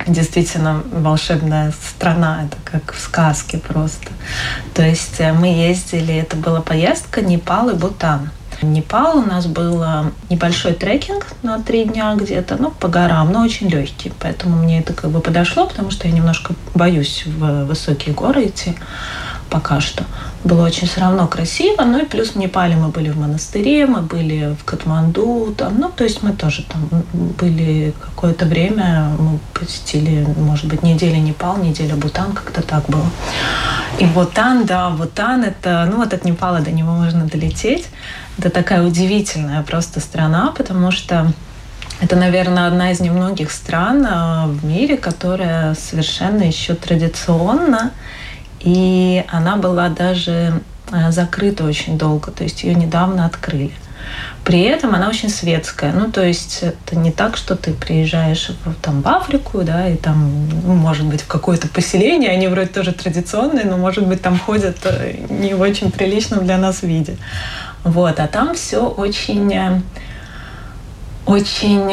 действительно 0.08 0.84
волшебная 0.92 1.72
страна, 1.72 2.46
это 2.46 2.58
как 2.64 2.94
в 2.94 3.00
сказке 3.00 3.58
просто. 3.58 4.10
То 4.74 4.84
есть 4.84 5.20
э, 5.20 5.34
мы 5.34 5.48
ездили, 5.48 6.16
это 6.16 6.36
была 6.36 6.62
поездка 6.62 7.22
Непал 7.22 7.70
и 7.70 7.74
Бутан. 7.74 8.30
Непал 8.62 9.18
у 9.18 9.22
нас 9.22 9.48
был 9.48 9.84
небольшой 10.30 10.74
трекинг 10.74 11.28
на 11.44 11.62
три 11.62 11.84
дня 11.84 12.16
где-то, 12.16 12.56
ну, 12.58 12.72
по 12.72 12.88
горам, 12.88 13.32
но 13.32 13.44
очень 13.44 13.68
легкий. 13.68 14.14
Поэтому 14.20 14.64
мне 14.64 14.80
это 14.80 14.94
как 14.94 15.12
бы 15.12 15.20
подошло, 15.20 15.68
потому 15.68 15.92
что 15.92 16.08
я 16.08 16.14
немножко 16.14 16.54
боюсь 16.74 17.24
в 17.26 17.66
высокие 17.66 18.16
горы 18.16 18.48
идти 18.48 18.76
пока 19.56 19.80
что. 19.80 20.04
Было 20.44 20.66
очень 20.66 20.86
все 20.86 21.00
равно 21.00 21.28
красиво. 21.28 21.84
Ну 21.84 22.00
и 22.00 22.06
плюс 22.06 22.32
в 22.32 22.36
Непале 22.36 22.76
мы 22.76 22.90
были 22.90 23.10
в 23.10 23.18
монастыре, 23.18 23.86
мы 23.86 24.02
были 24.02 24.54
в 24.60 24.66
Катманду. 24.66 25.56
Там, 25.58 25.80
ну, 25.80 25.90
то 25.90 26.04
есть 26.04 26.24
мы 26.24 26.34
тоже 26.34 26.64
там 26.64 27.04
были 27.40 27.94
какое-то 28.06 28.46
время, 28.46 29.12
мы 29.18 29.40
посетили, 29.54 30.28
может 30.38 30.66
быть, 30.66 30.84
неделя 30.84 31.20
Непал, 31.20 31.58
неделя 31.58 31.96
Бутан, 31.96 32.34
как-то 32.34 32.62
так 32.62 32.84
было. 32.90 33.10
И 33.98 34.06
Бутан, 34.06 34.66
да, 34.66 34.90
Бутан 34.90 35.46
это, 35.46 35.88
ну 35.90 35.98
вот 35.98 36.14
от 36.14 36.26
Непала 36.26 36.60
до 36.60 36.72
него 36.72 36.92
можно 36.92 37.24
долететь. 37.24 37.88
Это 38.38 38.50
такая 38.50 38.84
удивительная 38.84 39.64
просто 39.64 40.02
страна, 40.02 40.54
потому 40.58 40.92
что 40.92 41.32
это, 42.02 42.18
наверное, 42.18 42.68
одна 42.68 42.92
из 42.92 43.00
немногих 43.00 43.52
стран 43.54 44.06
а, 44.06 44.48
в 44.48 44.66
мире, 44.66 44.98
которая 44.98 45.76
совершенно 45.76 46.44
еще 46.44 46.76
традиционно 46.76 47.94
и 48.60 49.24
она 49.28 49.58
была 49.58 49.90
даже 49.90 50.62
э, 50.92 51.12
закрыта 51.12 51.64
очень 51.64 51.98
долго, 51.98 52.32
то 52.32 52.44
есть 52.44 52.64
ее 52.64 52.76
недавно 52.76 53.26
открыли. 53.26 53.74
При 54.44 54.62
этом 54.62 54.94
она 54.94 55.10
очень 55.10 55.30
светская. 55.30 55.92
Ну, 55.92 56.12
то 56.12 56.24
есть 56.24 56.62
это 56.62 56.96
не 56.96 57.12
так, 57.12 57.38
что 57.38 57.56
ты 57.56 57.74
приезжаешь 57.74 58.52
в, 58.64 58.76
там, 58.76 59.02
в 59.02 59.08
Африку, 59.08 59.64
да, 59.64 59.88
и 59.90 59.96
там, 59.96 60.48
ну, 60.64 60.76
может 60.76 61.06
быть, 61.06 61.22
в 61.22 61.28
какое-то 61.28 61.68
поселение, 61.68 62.30
они 62.30 62.48
вроде 62.48 62.68
тоже 62.68 62.92
традиционные, 62.92 63.66
но, 63.66 63.78
может 63.78 64.08
быть, 64.08 64.22
там 64.22 64.38
ходят 64.38 64.78
э, 64.84 65.16
не 65.30 65.54
в 65.56 65.62
очень 65.62 65.92
приличном 65.92 66.46
для 66.46 66.58
нас 66.58 66.84
виде. 66.84 67.18
Вот, 67.84 68.20
а 68.20 68.28
там 68.28 68.54
все 68.56 68.86
очень 68.86 69.52
э, 69.54 69.82
очень 71.26 71.86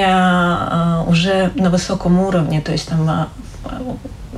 уже 1.09 1.51
на 1.55 1.71
высоком 1.71 2.19
уровне, 2.21 2.61
то 2.61 2.73
есть 2.73 2.89
там 2.89 3.29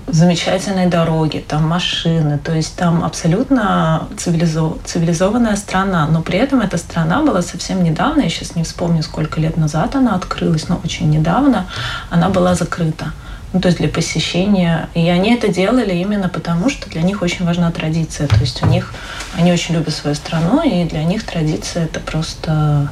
замечательные 0.07 0.89
дороги, 0.89 1.45
там 1.47 1.67
машины, 1.69 2.39
то 2.39 2.53
есть 2.53 2.77
там 2.77 3.05
абсолютно 3.05 4.09
цивилизов... 4.17 4.79
цивилизованная 4.85 5.57
страна, 5.57 6.07
но 6.07 6.23
при 6.23 6.39
этом 6.39 6.61
эта 6.61 6.79
страна 6.79 7.23
была 7.23 7.43
совсем 7.43 7.83
недавно, 7.83 8.23
я 8.23 8.29
сейчас 8.29 8.57
не 8.57 8.65
вспомню, 8.65 9.03
сколько 9.03 9.41
лет 9.41 9.57
назад 9.57 9.95
она 9.97 10.15
открылась, 10.15 10.69
но 10.69 10.81
очень 10.85 11.11
недавно 11.11 11.67
она 12.11 12.29
была 12.29 12.55
закрыта. 12.55 13.13
Ну, 13.53 13.61
то 13.61 13.69
есть 13.69 13.79
для 13.79 13.89
посещения. 13.89 14.89
И 14.95 15.09
они 15.09 15.33
это 15.33 15.47
делали 15.47 15.95
именно 15.95 16.29
потому, 16.29 16.69
что 16.69 16.91
для 16.91 17.03
них 17.03 17.23
очень 17.23 17.47
важна 17.47 17.71
традиция. 17.71 18.27
То 18.27 18.41
есть 18.41 18.61
у 18.65 18.67
них, 18.67 18.93
они 19.39 19.53
очень 19.53 19.77
любят 19.77 19.95
свою 19.95 20.17
страну, 20.17 20.61
и 20.65 20.85
для 20.85 21.05
них 21.05 21.23
традиция 21.23 21.85
это 21.85 22.01
просто, 22.01 22.89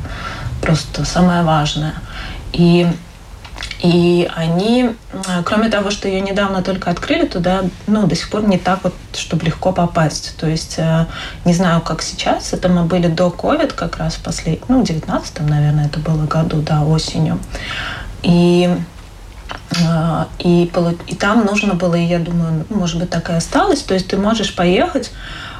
просто 0.60 1.04
самое 1.04 1.42
важное. 1.42 1.94
И 2.52 2.86
и 3.82 4.30
они, 4.36 4.90
кроме 5.44 5.68
того, 5.68 5.90
что 5.90 6.06
ее 6.06 6.20
недавно 6.20 6.62
только 6.62 6.88
открыли, 6.90 7.26
туда 7.26 7.64
ну, 7.88 8.06
до 8.06 8.14
сих 8.14 8.30
пор 8.30 8.44
не 8.44 8.56
так 8.56 8.84
вот, 8.84 8.94
чтобы 9.12 9.44
легко 9.44 9.72
попасть. 9.72 10.36
То 10.38 10.46
есть 10.46 10.76
э, 10.78 11.06
не 11.44 11.52
знаю, 11.52 11.80
как 11.80 12.00
сейчас. 12.00 12.52
Это 12.52 12.68
мы 12.68 12.84
были 12.84 13.08
до 13.08 13.26
COVID 13.26 13.74
как 13.74 13.96
раз 13.96 14.14
в 14.14 14.22
последнем, 14.22 14.64
ну, 14.68 14.82
в 14.82 14.84
19 14.84 15.40
наверное, 15.40 15.86
это 15.86 15.98
было 15.98 16.24
году, 16.26 16.62
да, 16.62 16.84
осенью. 16.84 17.40
И 18.22 18.70
э, 19.72 20.24
и, 20.38 20.70
и 21.08 21.14
там 21.16 21.44
нужно 21.44 21.74
было, 21.74 21.96
я 21.96 22.20
думаю, 22.20 22.64
может 22.68 23.00
быть, 23.00 23.10
так 23.10 23.30
и 23.30 23.32
осталось. 23.32 23.82
То 23.82 23.94
есть 23.94 24.06
ты 24.06 24.16
можешь 24.16 24.54
поехать, 24.54 25.10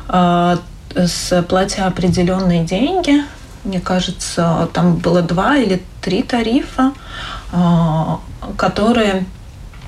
э, 0.08 0.56
с 0.94 1.42
платя 1.48 1.86
определенные 1.86 2.62
деньги. 2.62 3.24
Мне 3.64 3.80
кажется, 3.80 4.68
там 4.72 4.96
было 4.96 5.22
два 5.22 5.56
или 5.56 5.82
три 6.00 6.22
тарифа. 6.22 6.92
А, 7.52 8.20
которые 8.56 9.26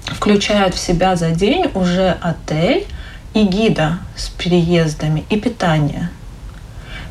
включают 0.06 0.74
в 0.74 0.78
себя 0.78 1.16
за 1.16 1.30
день 1.30 1.70
уже 1.74 2.16
отель 2.20 2.86
и 3.32 3.42
гида 3.44 3.98
с 4.16 4.28
переездами 4.28 5.24
и 5.30 5.40
питание. 5.40 6.10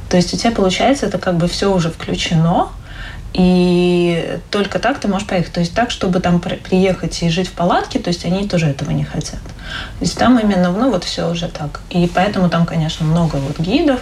То 0.10 0.18
есть 0.18 0.32
у 0.34 0.38
тебя 0.38 0.52
получается 0.52 1.08
это 1.08 1.18
как 1.18 1.38
бы 1.38 1.48
все 1.48 1.74
уже 1.74 1.90
включено, 1.90 2.70
и 3.34 4.38
только 4.52 4.78
так 4.78 5.00
ты 5.00 5.08
можешь 5.08 5.28
поехать. 5.28 5.54
То 5.54 5.60
есть 5.60 5.74
так, 5.74 5.90
чтобы 5.90 6.20
там 6.20 6.40
приехать 6.40 7.24
и 7.24 7.30
жить 7.30 7.48
в 7.48 7.54
палатке, 7.54 7.98
то 7.98 8.10
есть 8.10 8.24
они 8.26 8.48
тоже 8.48 8.68
этого 8.68 8.92
не 8.92 9.04
хотят. 9.04 9.42
То 9.42 10.02
есть 10.02 10.16
там 10.16 10.38
именно, 10.38 10.72
ну 10.72 10.92
вот 10.92 11.04
все 11.04 11.32
уже 11.32 11.48
так. 11.48 11.82
И 11.90 12.10
поэтому 12.14 12.48
там, 12.48 12.68
конечно, 12.68 13.06
много 13.08 13.38
вот 13.38 13.60
гидов, 13.60 14.02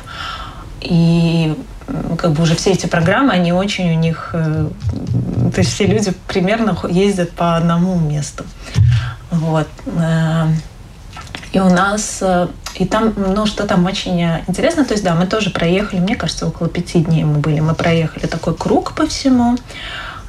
и 0.81 1.55
как 2.17 2.31
бы 2.31 2.43
уже 2.43 2.55
все 2.55 2.71
эти 2.71 2.85
программы, 2.85 3.31
они 3.31 3.53
очень 3.53 3.91
у 3.91 3.99
них, 3.99 4.31
э, 4.33 4.69
то 5.53 5.59
есть 5.59 5.73
все 5.73 5.85
люди 5.85 6.13
примерно 6.27 6.77
ездят 6.89 7.31
по 7.31 7.55
одному 7.55 7.99
месту. 7.99 8.45
Вот. 9.31 9.67
Э, 9.85 10.47
и 11.51 11.59
у 11.59 11.69
нас, 11.69 12.19
э, 12.21 12.47
и 12.75 12.85
там, 12.85 13.13
ну, 13.15 13.45
что 13.45 13.67
там 13.67 13.85
очень 13.85 14.21
интересно, 14.47 14.85
то 14.85 14.93
есть, 14.93 15.03
да, 15.03 15.15
мы 15.15 15.25
тоже 15.25 15.49
проехали, 15.49 15.99
мне 15.99 16.15
кажется, 16.15 16.47
около 16.47 16.69
пяти 16.69 16.99
дней 16.99 17.23
мы 17.23 17.39
были, 17.39 17.59
мы 17.59 17.75
проехали 17.75 18.25
такой 18.25 18.55
круг 18.55 18.93
по 18.93 19.05
всему, 19.07 19.57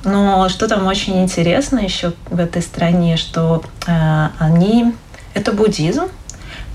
но 0.04 0.48
что 0.48 0.66
там 0.66 0.86
очень 0.86 1.22
интересно 1.22 1.78
еще 1.78 2.12
в 2.28 2.40
этой 2.40 2.62
стране, 2.62 3.16
что 3.16 3.62
э, 3.86 4.28
они, 4.38 4.94
это 5.34 5.52
буддизм, 5.52 6.04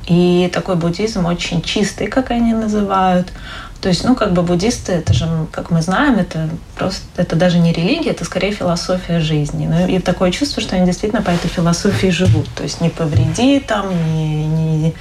и 0.07 0.49
такой 0.53 0.75
буддизм 0.75 1.25
очень 1.25 1.61
чистый, 1.61 2.07
как 2.07 2.31
они 2.31 2.53
называют. 2.53 3.27
То 3.81 3.89
есть, 3.89 4.03
ну, 4.03 4.15
как 4.15 4.33
бы 4.33 4.41
буддисты, 4.41 4.93
это 4.93 5.13
же, 5.13 5.27
как 5.51 5.69
мы 5.69 5.81
знаем, 5.81 6.15
это 6.15 6.49
просто, 6.75 7.03
это 7.15 7.35
даже 7.35 7.59
не 7.59 7.71
религия, 7.71 8.09
это 8.09 8.25
скорее 8.25 8.51
философия 8.51 9.19
жизни. 9.19 9.67
Ну, 9.67 9.87
и 9.87 9.99
такое 9.99 10.31
чувство, 10.31 10.61
что 10.61 10.75
они 10.75 10.85
действительно 10.85 11.21
по 11.21 11.29
этой 11.29 11.47
философии 11.47 12.07
живут. 12.07 12.49
То 12.55 12.63
есть 12.63 12.81
не 12.81 12.89
повреди 12.89 13.59
там, 13.59 13.89
не, 14.15 14.47
не, 14.47 14.93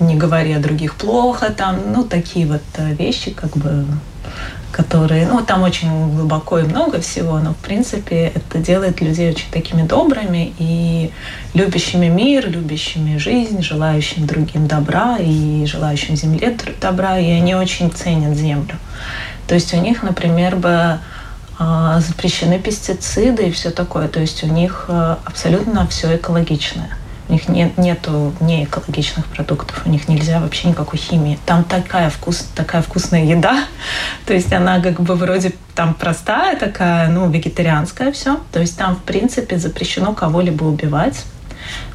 не 0.00 0.16
говори 0.16 0.52
о 0.52 0.58
других 0.58 0.96
плохо 0.96 1.50
там, 1.50 1.92
ну, 1.92 2.02
такие 2.04 2.46
вот 2.46 2.62
э, 2.76 2.94
вещи, 2.94 3.30
как 3.30 3.56
бы 3.56 3.86
которые, 4.72 5.26
ну, 5.26 5.42
там 5.42 5.62
очень 5.62 6.14
глубоко 6.14 6.58
и 6.58 6.62
много 6.62 7.00
всего, 7.00 7.38
но, 7.38 7.54
в 7.54 7.56
принципе, 7.56 8.32
это 8.34 8.58
делает 8.58 9.00
людей 9.00 9.30
очень 9.30 9.50
такими 9.50 9.82
добрыми 9.82 10.52
и 10.58 11.10
любящими 11.54 12.06
мир, 12.06 12.48
любящими 12.48 13.16
жизнь, 13.16 13.62
желающими 13.62 14.26
другим 14.26 14.66
добра 14.66 15.16
и 15.18 15.64
желающим 15.66 16.16
земле 16.16 16.56
добра, 16.80 17.18
и 17.18 17.30
они 17.30 17.54
очень 17.54 17.90
ценят 17.90 18.36
землю. 18.36 18.76
То 19.46 19.54
есть 19.54 19.72
у 19.72 19.78
них, 19.78 20.02
например, 20.02 20.56
бы 20.56 20.98
а, 21.58 22.00
запрещены 22.00 22.58
пестициды 22.58 23.48
и 23.48 23.50
все 23.50 23.70
такое. 23.70 24.08
То 24.08 24.20
есть 24.20 24.44
у 24.44 24.46
них 24.46 24.86
э, 24.88 25.16
абсолютно 25.24 25.86
все 25.86 26.16
экологичное. 26.16 26.90
У 27.28 27.32
них 27.32 27.48
нет 27.48 27.76
нету 27.76 28.32
неэкологичных 28.40 29.26
продуктов, 29.26 29.82
у 29.84 29.88
них 29.88 30.08
нельзя 30.08 30.40
вообще 30.40 30.68
никакой 30.68 30.98
химии. 30.98 31.38
Там 31.44 31.64
такая, 31.64 32.08
вкус, 32.10 32.48
такая 32.54 32.82
вкусная 32.82 33.24
еда, 33.24 33.64
то 34.26 34.34
есть 34.34 34.52
она 34.52 34.80
как 34.80 35.00
бы 35.00 35.14
вроде 35.14 35.52
там 35.74 35.94
простая 35.94 36.56
такая, 36.56 37.08
ну, 37.08 37.28
вегетарианская 37.28 38.12
все. 38.12 38.40
То 38.52 38.60
есть 38.60 38.78
там, 38.78 38.96
в 38.96 39.02
принципе, 39.02 39.58
запрещено 39.58 40.14
кого-либо 40.14 40.64
убивать. 40.64 41.24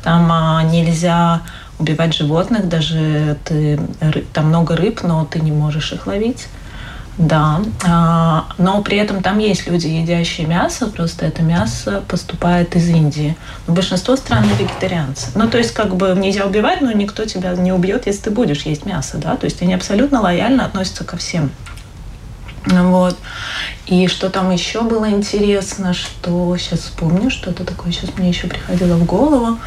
Там 0.03 0.29
а, 0.31 0.63
нельзя 0.63 1.41
убивать 1.79 2.13
животных, 2.13 2.69
даже 2.69 3.37
ты, 3.43 3.79
там 4.33 4.47
много 4.47 4.75
рыб, 4.75 5.01
но 5.03 5.25
ты 5.25 5.39
не 5.39 5.51
можешь 5.51 5.93
их 5.93 6.07
ловить. 6.07 6.47
Да, 7.21 7.61
а, 7.85 8.47
но 8.57 8.81
при 8.81 8.97
этом 8.97 9.21
там 9.21 9.37
есть 9.37 9.67
люди, 9.67 9.85
едящие 9.85 10.47
мясо, 10.47 10.87
просто 10.87 11.27
это 11.27 11.43
мясо 11.43 12.03
поступает 12.07 12.75
из 12.75 12.89
Индии. 12.89 13.37
Но 13.67 13.75
большинство 13.75 14.15
стран 14.15 14.43
вегетарианцы. 14.59 15.27
Ну, 15.35 15.47
то 15.47 15.59
есть, 15.59 15.71
как 15.71 15.95
бы 15.95 16.15
нельзя 16.17 16.47
убивать, 16.47 16.81
но 16.81 16.91
никто 16.91 17.25
тебя 17.25 17.53
не 17.53 17.71
убьет, 17.71 18.07
если 18.07 18.23
ты 18.23 18.31
будешь 18.31 18.63
есть 18.63 18.87
мясо, 18.87 19.17
да, 19.17 19.35
то 19.35 19.45
есть 19.45 19.61
они 19.61 19.75
абсолютно 19.75 20.19
лояльно 20.19 20.65
относятся 20.65 21.03
ко 21.03 21.15
всем. 21.15 21.51
Вот. 22.65 23.15
И 23.85 24.07
что 24.07 24.31
там 24.31 24.49
еще 24.49 24.81
было 24.81 25.07
интересно, 25.07 25.93
что 25.93 26.57
сейчас 26.57 26.79
вспомню, 26.79 27.29
что-то 27.29 27.63
такое 27.63 27.91
сейчас 27.91 28.17
мне 28.17 28.29
еще 28.29 28.47
приходило 28.47 28.95
в 28.95 29.05
голову. 29.05 29.59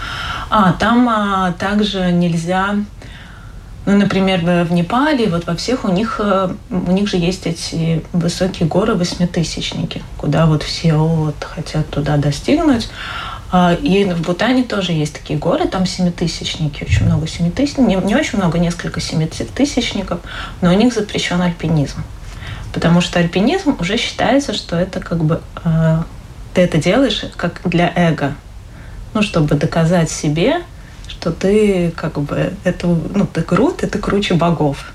А, 0.51 0.73
там 0.73 1.09
а, 1.09 1.53
также 1.53 2.11
нельзя 2.11 2.77
ну, 3.87 3.99
например, 3.99 4.41
в 4.65 4.73
Непале, 4.73 5.29
вот 5.29 5.47
во 5.47 5.55
всех 5.55 5.85
у 5.85 5.93
них, 5.93 6.19
э, 6.19 6.55
у 6.71 6.91
них 6.91 7.09
же 7.09 7.19
есть 7.19 7.47
эти 7.47 8.03
высокие 8.13 8.67
горы 8.67 8.95
восьмитысячники, 8.95 10.03
куда 10.17 10.47
вот 10.47 10.63
все 10.63 10.95
вот 10.95 11.43
хотят 11.45 11.89
туда 11.91 12.17
достигнуть. 12.17 12.89
А, 13.53 13.75
и 13.75 14.05
в 14.05 14.23
Бутане 14.23 14.65
тоже 14.65 14.93
есть 14.93 15.13
такие 15.13 15.39
горы, 15.39 15.69
там 15.69 15.87
семитысячники, 15.87 16.83
очень 16.83 17.07
много 17.07 17.29
семитысячников, 17.29 17.87
не, 17.87 17.97
не 17.97 18.17
очень 18.17 18.39
много, 18.39 18.59
несколько 18.59 19.01
семитысячников, 19.01 20.21
но 20.61 20.71
у 20.71 20.73
них 20.73 20.93
запрещен 20.93 21.41
альпинизм. 21.41 22.03
Потому 22.73 23.01
что 23.01 23.21
альпинизм 23.21 23.77
уже 23.79 23.97
считается, 23.97 24.55
что 24.55 24.77
это 24.77 24.99
как 24.99 25.23
бы 25.23 25.41
э, 25.63 26.03
ты 26.55 26.63
это 26.63 26.79
делаешь 26.79 27.25
как 27.37 27.61
для 27.65 27.93
эго. 27.95 28.35
Ну, 29.13 29.23
чтобы 29.23 29.55
доказать 29.55 30.11
себе, 30.11 30.63
что 31.09 31.33
ты 31.33 31.93
как 31.97 32.21
бы 32.21 32.53
это, 32.65 32.87
ну, 32.87 33.27
ты 33.27 33.43
крут, 33.43 33.83
и 33.83 33.87
ты 33.87 33.99
круче 33.99 34.35
богов. 34.35 34.93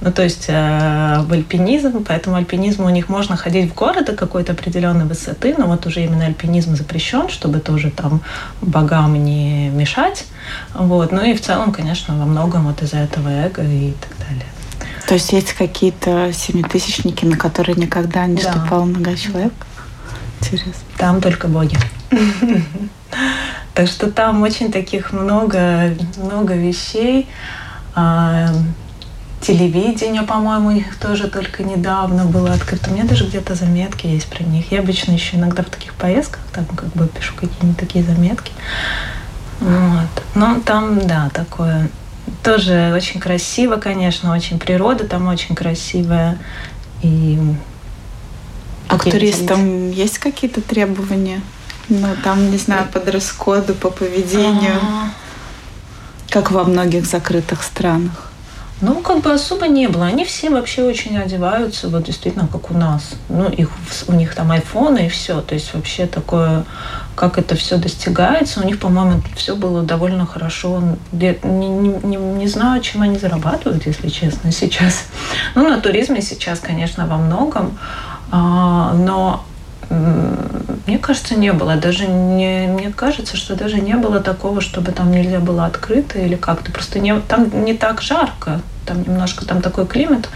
Ну, 0.00 0.10
то 0.10 0.22
есть 0.22 0.46
э, 0.48 1.22
в 1.22 1.32
альпинизм, 1.32 2.04
поэтому 2.04 2.34
альпинизм 2.34 2.84
у 2.84 2.88
них 2.88 3.08
можно 3.08 3.36
ходить 3.36 3.70
в 3.70 3.74
горы 3.74 4.04
до 4.04 4.14
какой-то 4.14 4.52
определенной 4.52 5.04
высоты, 5.04 5.54
но 5.56 5.66
вот 5.66 5.86
уже 5.86 6.02
именно 6.02 6.26
альпинизм 6.26 6.74
запрещен, 6.74 7.28
чтобы 7.28 7.60
тоже 7.60 7.90
там 7.90 8.20
богам 8.60 9.14
не 9.14 9.68
мешать. 9.68 10.26
Вот. 10.74 11.12
Ну 11.12 11.22
и 11.24 11.34
в 11.34 11.40
целом, 11.40 11.72
конечно, 11.72 12.18
во 12.18 12.24
многом 12.24 12.66
вот 12.66 12.82
из-за 12.82 12.98
этого 12.98 13.28
эго 13.28 13.62
и 13.62 13.92
так 13.92 14.26
далее. 14.26 14.46
То 15.06 15.14
есть 15.14 15.32
есть 15.32 15.52
какие-то 15.52 16.32
семитысячники, 16.32 17.24
на 17.24 17.36
которые 17.36 17.76
никогда 17.76 18.26
не 18.26 18.42
да. 18.42 18.50
ступал 18.50 18.84
нога 18.86 19.14
человек? 19.14 19.52
Интересно. 20.40 20.72
Там 20.96 21.20
только 21.20 21.46
боги. 21.46 21.76
Так 23.74 23.88
что 23.88 24.10
там 24.10 24.42
очень 24.42 24.70
таких 24.70 25.12
много, 25.12 25.94
много 26.18 26.54
вещей. 26.54 27.26
А, 27.94 28.50
телевидение, 29.40 30.22
по-моему, 30.22 30.68
у 30.68 30.72
них 30.72 30.98
тоже 30.98 31.28
только 31.28 31.62
недавно 31.62 32.26
было 32.26 32.52
открыто. 32.52 32.90
У 32.90 32.94
меня 32.94 33.04
даже 33.04 33.26
где-то 33.26 33.54
заметки 33.54 34.06
есть 34.06 34.26
про 34.26 34.44
них. 34.44 34.70
Я 34.70 34.80
обычно 34.80 35.12
еще 35.12 35.36
иногда 35.36 35.62
в 35.62 35.70
таких 35.70 35.94
поездках 35.94 36.42
там 36.52 36.66
как 36.66 36.90
бы 36.92 37.08
пишу 37.08 37.34
какие-нибудь 37.34 37.78
такие 37.78 38.04
заметки. 38.04 38.52
Вот. 39.60 40.24
Но 40.34 40.60
там, 40.60 41.06
да, 41.06 41.30
такое 41.32 41.88
тоже 42.42 42.92
очень 42.94 43.20
красиво, 43.20 43.76
конечно, 43.76 44.32
очень 44.32 44.58
природа 44.58 45.06
там 45.06 45.28
очень 45.28 45.54
красивая. 45.54 46.38
И 47.02 47.38
а 48.88 48.98
к 48.98 49.04
туристам 49.04 49.90
есть 49.90 50.18
какие-то 50.18 50.60
требования? 50.60 51.40
Ну, 51.92 52.08
там, 52.24 52.50
не 52.50 52.56
знаю, 52.56 52.86
по 52.90 53.00
дресс-коду, 53.00 53.74
по 53.74 53.90
поведению. 53.90 54.78
А-а-а. 54.80 55.10
Как 56.30 56.50
во 56.50 56.64
многих 56.64 57.04
закрытых 57.04 57.62
странах. 57.62 58.30
Ну, 58.80 58.94
как 59.02 59.20
бы 59.20 59.30
особо 59.30 59.68
не 59.68 59.88
было. 59.88 60.06
Они 60.06 60.24
все 60.24 60.48
вообще 60.48 60.84
очень 60.84 61.18
одеваются, 61.18 61.88
вот 61.88 62.04
действительно, 62.04 62.48
как 62.48 62.70
у 62.70 62.74
нас. 62.74 63.10
Ну, 63.28 63.50
их, 63.50 63.68
у 64.08 64.12
них 64.14 64.34
там 64.34 64.50
айфоны 64.50 65.06
и 65.06 65.08
все. 65.10 65.42
То 65.42 65.54
есть 65.54 65.74
вообще 65.74 66.06
такое, 66.06 66.64
как 67.14 67.36
это 67.38 67.56
все 67.56 67.76
достигается. 67.76 68.62
У 68.62 68.64
них, 68.64 68.80
по-моему, 68.80 69.20
все 69.36 69.54
было 69.54 69.82
довольно 69.82 70.24
хорошо. 70.24 70.82
Не, 71.12 71.38
не, 71.42 71.68
не, 71.68 72.16
не 72.16 72.46
знаю, 72.48 72.80
чем 72.80 73.02
они 73.02 73.18
зарабатывают, 73.18 73.84
если 73.84 74.08
честно, 74.08 74.50
сейчас. 74.50 75.04
Ну, 75.54 75.68
на 75.68 75.78
туризме 75.78 76.22
сейчас, 76.22 76.58
конечно, 76.58 77.06
во 77.06 77.18
многом. 77.18 77.78
А, 78.30 78.94
но 78.94 79.44
мне 80.86 80.98
кажется, 80.98 81.34
не 81.34 81.52
было. 81.52 81.76
Даже 81.76 82.06
не, 82.06 82.66
мне 82.68 82.90
кажется, 82.90 83.36
что 83.36 83.54
даже 83.56 83.80
не 83.80 83.94
было 83.94 84.20
такого, 84.20 84.60
чтобы 84.60 84.92
там 84.92 85.10
нельзя 85.10 85.38
было 85.38 85.66
открыто 85.66 86.18
или 86.18 86.34
как-то. 86.34 86.72
Просто 86.72 86.98
не, 86.98 87.18
там 87.20 87.64
не 87.64 87.74
так 87.74 88.02
жарко. 88.02 88.60
Там 88.86 89.02
немножко 89.02 89.46
там 89.46 89.62
такой 89.62 89.86
климат. 89.86 90.28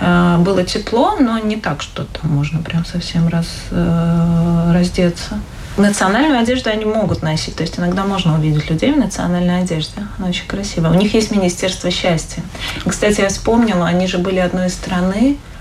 Э, 0.00 0.36
было 0.38 0.64
тепло, 0.64 1.16
но 1.18 1.38
не 1.38 1.56
так, 1.56 1.82
что 1.82 2.04
там 2.04 2.30
можно 2.30 2.60
прям 2.62 2.84
совсем 2.84 3.28
раз, 3.28 3.46
э, 3.70 4.72
раздеться. 4.72 5.38
Национальную 5.76 6.40
одежду 6.40 6.70
они 6.70 6.84
могут 6.84 7.22
носить. 7.22 7.56
То 7.56 7.62
есть 7.62 7.78
иногда 7.78 8.04
можно 8.04 8.34
увидеть 8.34 8.70
людей 8.70 8.92
в 8.92 8.98
национальной 8.98 9.60
одежде. 9.60 10.06
Она 10.18 10.28
очень 10.28 10.46
красивая. 10.46 10.90
У 10.90 10.94
них 10.94 11.14
есть 11.14 11.30
Министерство 11.30 11.90
счастья. 11.90 12.42
Кстати, 12.86 13.20
я 13.20 13.28
вспомнила, 13.28 13.86
они 13.86 14.06
же 14.06 14.18
были 14.18 14.38
одной 14.38 14.68
из 14.68 14.74
страны, 14.74 15.36
а, 15.36 15.53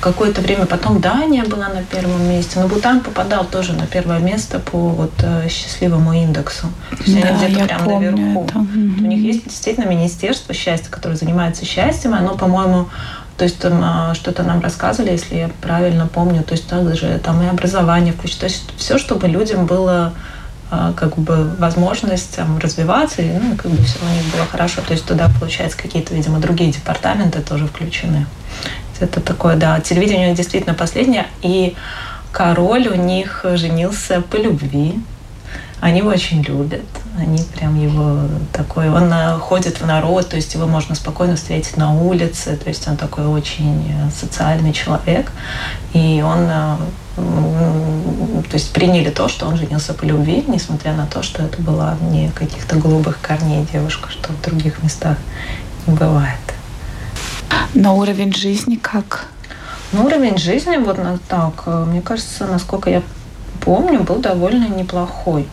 какое-то 0.00 0.40
время 0.40 0.66
потом 0.66 1.00
Дания 1.00 1.44
была 1.44 1.68
на 1.68 1.82
первом 1.82 2.28
месте, 2.28 2.60
но 2.60 2.68
Бутан 2.68 3.00
попадал 3.00 3.44
тоже 3.44 3.72
на 3.72 3.86
первое 3.86 4.20
место 4.20 4.60
по 4.60 4.78
вот 4.90 5.12
э, 5.22 5.48
счастливому 5.48 6.12
индексу. 6.12 6.68
То 6.90 7.02
есть 7.04 7.20
да, 7.20 7.28
они 7.28 7.46
где-то 7.46 7.64
прямо 7.66 8.00
наверху. 8.00 8.44
Это. 8.44 8.58
У 8.58 9.06
них 9.06 9.20
есть 9.20 9.44
действительно 9.44 9.86
Министерство 9.86 10.54
счастья, 10.54 10.88
которое 10.90 11.16
занимается 11.16 11.64
счастьем, 11.64 12.14
оно, 12.14 12.36
по-моему, 12.36 12.88
то 13.36 13.44
есть 13.44 13.58
там 13.58 13.80
а, 13.82 14.14
что-то 14.14 14.44
нам 14.44 14.60
рассказывали, 14.60 15.10
если 15.10 15.34
я 15.34 15.50
правильно 15.60 16.06
помню, 16.06 16.44
то 16.44 16.52
есть 16.52 16.68
также 16.68 17.18
там 17.18 17.42
и 17.42 17.46
образование 17.46 18.12
включено, 18.12 18.40
то 18.40 18.46
есть 18.46 18.62
все, 18.76 18.98
чтобы 18.98 19.26
людям 19.26 19.66
было 19.66 20.12
а, 20.70 20.92
как 20.92 21.18
бы 21.18 21.54
возможность 21.58 22.36
там, 22.36 22.58
развиваться, 22.58 23.22
и 23.22 23.32
ну, 23.32 23.56
как 23.56 23.70
бы 23.72 23.82
все 23.82 23.98
у 24.00 24.14
них 24.14 24.32
было 24.32 24.46
хорошо. 24.46 24.82
То 24.86 24.92
есть 24.92 25.04
туда, 25.04 25.28
получается, 25.40 25.76
какие-то, 25.76 26.14
видимо, 26.14 26.38
другие 26.38 26.70
департаменты 26.70 27.40
тоже 27.40 27.66
включены. 27.66 28.26
Это 29.00 29.20
такое, 29.20 29.56
да, 29.56 29.80
телевидение 29.80 30.26
у 30.26 30.28
них 30.28 30.36
действительно 30.36 30.74
последнее. 30.74 31.26
И 31.42 31.76
король 32.32 32.88
у 32.88 32.94
них 32.94 33.44
женился 33.54 34.20
по 34.20 34.36
любви. 34.36 35.00
Они 35.80 35.98
его 35.98 36.10
очень 36.10 36.42
любят. 36.42 36.86
Они 37.18 37.44
прям 37.54 37.78
его 37.78 38.20
такой... 38.52 38.88
Он 38.88 39.12
э, 39.12 39.38
ходит 39.38 39.80
в 39.80 39.86
народ, 39.86 40.28
то 40.30 40.36
есть 40.36 40.54
его 40.54 40.66
можно 40.66 40.94
спокойно 40.94 41.36
встретить 41.36 41.76
на 41.76 41.92
улице. 41.92 42.56
То 42.56 42.70
есть 42.70 42.88
он 42.88 42.96
такой 42.96 43.26
очень 43.26 43.86
э, 43.90 44.10
социальный 44.10 44.72
человек. 44.72 45.30
И 45.92 46.24
он... 46.24 46.48
Э, 46.48 46.76
то 47.16 48.54
есть 48.54 48.72
приняли 48.72 49.10
то, 49.10 49.28
что 49.28 49.46
он 49.46 49.56
женился 49.56 49.94
по 49.94 50.04
любви, 50.04 50.42
несмотря 50.48 50.94
на 50.94 51.06
то, 51.06 51.22
что 51.22 51.42
это 51.42 51.60
была 51.60 51.96
не 52.00 52.30
каких-то 52.30 52.76
голубых 52.76 53.20
корней 53.20 53.66
девушка, 53.72 54.10
что 54.10 54.32
в 54.32 54.40
других 54.42 54.82
местах 54.82 55.18
не 55.86 55.94
бывает. 55.94 56.40
На 57.72 57.92
уровень 57.92 58.34
жизни 58.34 58.76
как? 58.76 59.26
На 59.92 60.02
уровень 60.02 60.38
жизни, 60.38 60.76
вот 60.76 60.98
так, 61.28 61.62
э, 61.66 61.84
мне 61.88 62.02
кажется, 62.02 62.46
насколько 62.46 62.90
я 62.90 63.02
помню, 63.60 64.00
был 64.00 64.16
довольно 64.16 64.68
неплохой. 64.68 65.46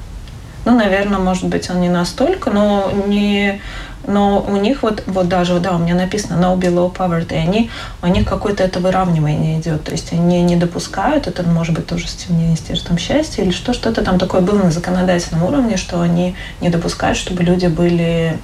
Ну, 0.66 0.76
наверное, 0.76 1.20
может 1.20 1.46
быть, 1.46 1.70
он 1.70 1.82
не 1.82 1.90
настолько, 1.90 2.52
но 2.52 2.92
не 3.08 3.62
но 4.08 4.44
у 4.48 4.58
них 4.58 4.84
вот, 4.84 5.04
вот 5.08 5.28
даже, 5.28 5.60
да, 5.60 5.76
у 5.76 5.80
меня 5.80 5.96
написано 5.96 6.42
no 6.44 6.58
below 6.58 6.94
poverty, 6.94 7.36
они, 7.36 7.70
у 8.02 8.08
них 8.08 8.28
какое-то 8.28 8.64
это 8.64 8.80
выравнивание 8.80 9.60
идет, 9.60 9.84
то 9.84 9.92
есть 9.92 10.12
они 10.14 10.42
не 10.44 10.56
допускают, 10.56 11.28
это 11.28 11.44
может 11.44 11.76
быть 11.76 11.88
тоже 11.88 12.08
с 12.08 12.30
Министерством 12.30 12.98
счастья 12.98 13.44
или 13.44 13.52
что, 13.52 13.74
что-то 13.74 14.04
там 14.04 14.18
такое 14.18 14.42
было 14.42 14.64
на 14.64 14.72
законодательном 14.72 15.44
уровне, 15.44 15.78
что 15.78 16.02
они 16.02 16.36
не 16.62 16.70
допускают, 16.70 17.18
чтобы 17.18 17.44
люди 17.44 17.68
были 17.68 18.38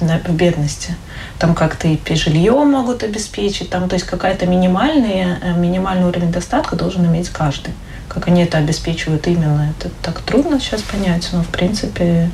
на 0.00 0.18
бедности. 0.28 0.94
Там 1.38 1.54
как-то 1.54 1.88
и 1.88 1.98
жилье 2.14 2.52
могут 2.52 3.02
обеспечить, 3.02 3.70
там, 3.70 3.88
то 3.88 3.94
есть 3.94 4.06
какая-то 4.06 4.46
минимальный, 4.46 5.36
э, 5.40 5.52
минимальный 5.56 6.06
уровень 6.06 6.32
достатка 6.32 6.76
должен 6.76 7.04
иметь 7.06 7.28
каждый. 7.28 7.74
Как 8.08 8.28
они 8.28 8.42
это 8.42 8.58
обеспечивают 8.58 9.26
именно, 9.26 9.74
это 9.78 9.90
так 10.02 10.20
трудно 10.20 10.58
сейчас 10.60 10.82
понять, 10.82 11.28
но 11.32 11.42
в 11.42 11.48
принципе 11.48 12.30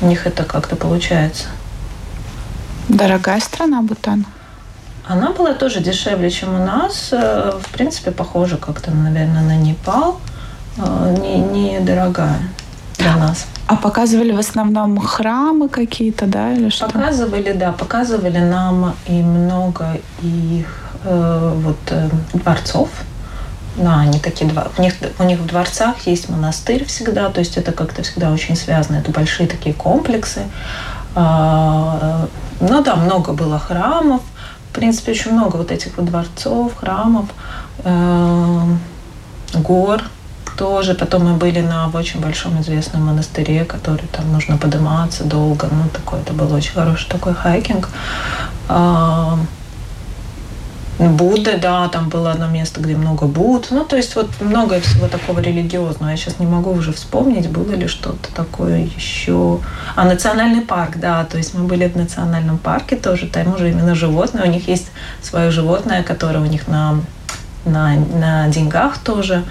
у 0.00 0.06
них 0.06 0.26
это 0.26 0.44
как-то 0.44 0.76
получается. 0.76 1.46
Дорогая 2.88 3.40
страна 3.40 3.82
Бутан? 3.82 4.26
Она 5.06 5.32
была 5.32 5.54
тоже 5.54 5.80
дешевле, 5.80 6.30
чем 6.30 6.54
у 6.54 6.64
нас. 6.64 7.10
Э, 7.12 7.52
в 7.62 7.72
принципе, 7.72 8.10
похоже 8.10 8.56
как-то, 8.56 8.90
наверное, 8.90 9.42
на 9.42 9.56
Непал. 9.56 10.20
Э, 10.78 11.14
не, 11.20 11.80
дорогая 11.80 12.38
для 12.98 13.16
нас. 13.16 13.46
А 13.66 13.76
показывали 13.76 14.32
в 14.32 14.38
основном 14.38 14.98
храмы 14.98 15.68
какие-то, 15.68 16.26
да, 16.26 16.52
или 16.52 16.68
что? 16.68 16.86
Показывали, 16.86 17.52
да, 17.52 17.72
показывали 17.72 18.38
нам 18.38 18.94
и 19.06 19.22
много 19.22 19.98
их 20.22 20.66
э, 21.04 21.52
вот 21.56 21.78
э, 21.90 22.08
дворцов. 22.32 22.88
Да, 23.76 24.00
они 24.00 24.20
такие 24.20 24.48
два. 24.48 24.68
У 24.78 24.82
них, 24.82 24.94
у 25.18 25.24
них 25.24 25.40
в 25.40 25.46
дворцах 25.46 26.06
есть 26.06 26.28
монастырь 26.28 26.84
всегда, 26.84 27.28
то 27.30 27.40
есть 27.40 27.56
это 27.56 27.72
как-то 27.72 28.02
всегда 28.02 28.30
очень 28.30 28.56
связано. 28.56 28.96
Это 28.96 29.10
большие 29.10 29.48
такие 29.48 29.74
комплексы. 29.74 30.42
А, 31.16 32.28
ну 32.60 32.82
да, 32.82 32.96
много 32.96 33.32
было 33.32 33.58
храмов. 33.58 34.22
В 34.70 34.74
принципе, 34.74 35.12
очень 35.12 35.32
много 35.32 35.56
вот 35.56 35.70
этих 35.70 35.96
вот 35.96 36.06
дворцов, 36.06 36.74
храмов, 36.76 37.26
э, 37.84 38.60
гор 39.54 40.02
тоже. 40.56 40.94
Потом 40.94 41.24
мы 41.26 41.34
были 41.34 41.60
на 41.60 41.88
очень 41.88 42.20
большом 42.20 42.60
известном 42.60 43.06
монастыре, 43.06 43.64
который 43.64 44.06
там 44.08 44.32
нужно 44.32 44.56
подниматься 44.56 45.24
долго. 45.24 45.68
Ну, 45.70 45.88
такой, 45.92 46.20
это 46.20 46.32
был 46.32 46.52
очень 46.52 46.72
хороший 46.72 47.08
такой 47.08 47.34
хайкинг. 47.34 47.88
Э, 48.68 49.36
Будды, 50.98 51.58
да, 51.58 51.88
там 51.88 52.08
было 52.08 52.30
одно 52.30 52.46
место, 52.46 52.80
где 52.80 52.96
много 52.96 53.26
Буд. 53.26 53.68
Ну, 53.70 53.84
то 53.84 53.96
есть 53.96 54.14
вот 54.14 54.28
много 54.40 54.80
всего 54.80 55.08
такого 55.08 55.40
религиозного. 55.40 56.10
Я 56.10 56.16
сейчас 56.16 56.38
не 56.38 56.46
могу 56.46 56.70
уже 56.70 56.92
вспомнить, 56.92 57.50
было 57.50 57.72
ли 57.72 57.88
что-то 57.88 58.32
такое 58.32 58.88
еще. 58.96 59.60
А, 59.96 60.04
национальный 60.04 60.60
парк, 60.60 60.98
да, 60.98 61.24
то 61.24 61.36
есть 61.36 61.54
мы 61.54 61.64
были 61.64 61.88
в 61.88 61.96
национальном 61.96 62.58
парке 62.58 62.94
тоже, 62.94 63.26
там 63.26 63.54
уже 63.54 63.70
именно 63.70 63.96
животное. 63.96 64.44
У 64.44 64.50
них 64.50 64.68
есть 64.68 64.92
свое 65.20 65.50
животное, 65.50 66.04
которое 66.04 66.38
у 66.38 66.46
них 66.46 66.68
на, 66.68 67.00
на, 67.64 67.96
на 67.96 68.48
деньгах 68.48 68.98
тоже. 68.98 69.42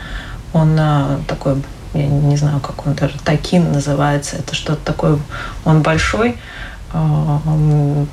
Он 0.54 0.78
а, 0.80 1.20
такой, 1.28 1.62
я 1.94 2.08
не 2.08 2.38
знаю, 2.38 2.62
как 2.62 2.88
он 2.88 2.94
даже, 2.94 3.16
такин 3.20 3.74
называется. 3.74 4.38
Это 4.38 4.56
что-то 4.56 4.86
такое, 4.86 5.20
он 5.66 5.82
большой, 5.82 6.38
а, 6.94 7.42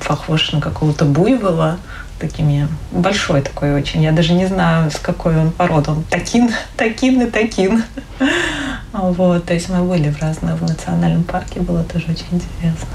похож 0.05 0.51
на 0.51 0.59
какого-то 0.59 1.05
буйвола 1.05 1.77
такими 2.21 2.67
большой 2.91 3.41
такой 3.41 3.73
очень. 3.73 4.03
Я 4.03 4.11
даже 4.11 4.33
не 4.33 4.45
знаю, 4.45 4.91
с 4.91 4.99
какой 4.99 5.35
он 5.35 5.51
породы. 5.51 5.91
Он 5.91 6.03
такин, 6.03 6.51
такин 6.77 7.21
и 7.21 7.29
такин. 7.29 7.83
Вот, 8.93 9.45
то 9.45 9.53
есть 9.53 9.69
мы 9.69 9.81
были 9.83 10.09
в 10.09 10.21
разных 10.21 10.59
в 10.59 10.63
национальном 10.63 11.23
парке, 11.23 11.61
было 11.61 11.81
тоже 11.81 12.07
очень 12.09 12.25
интересно. 12.31 12.89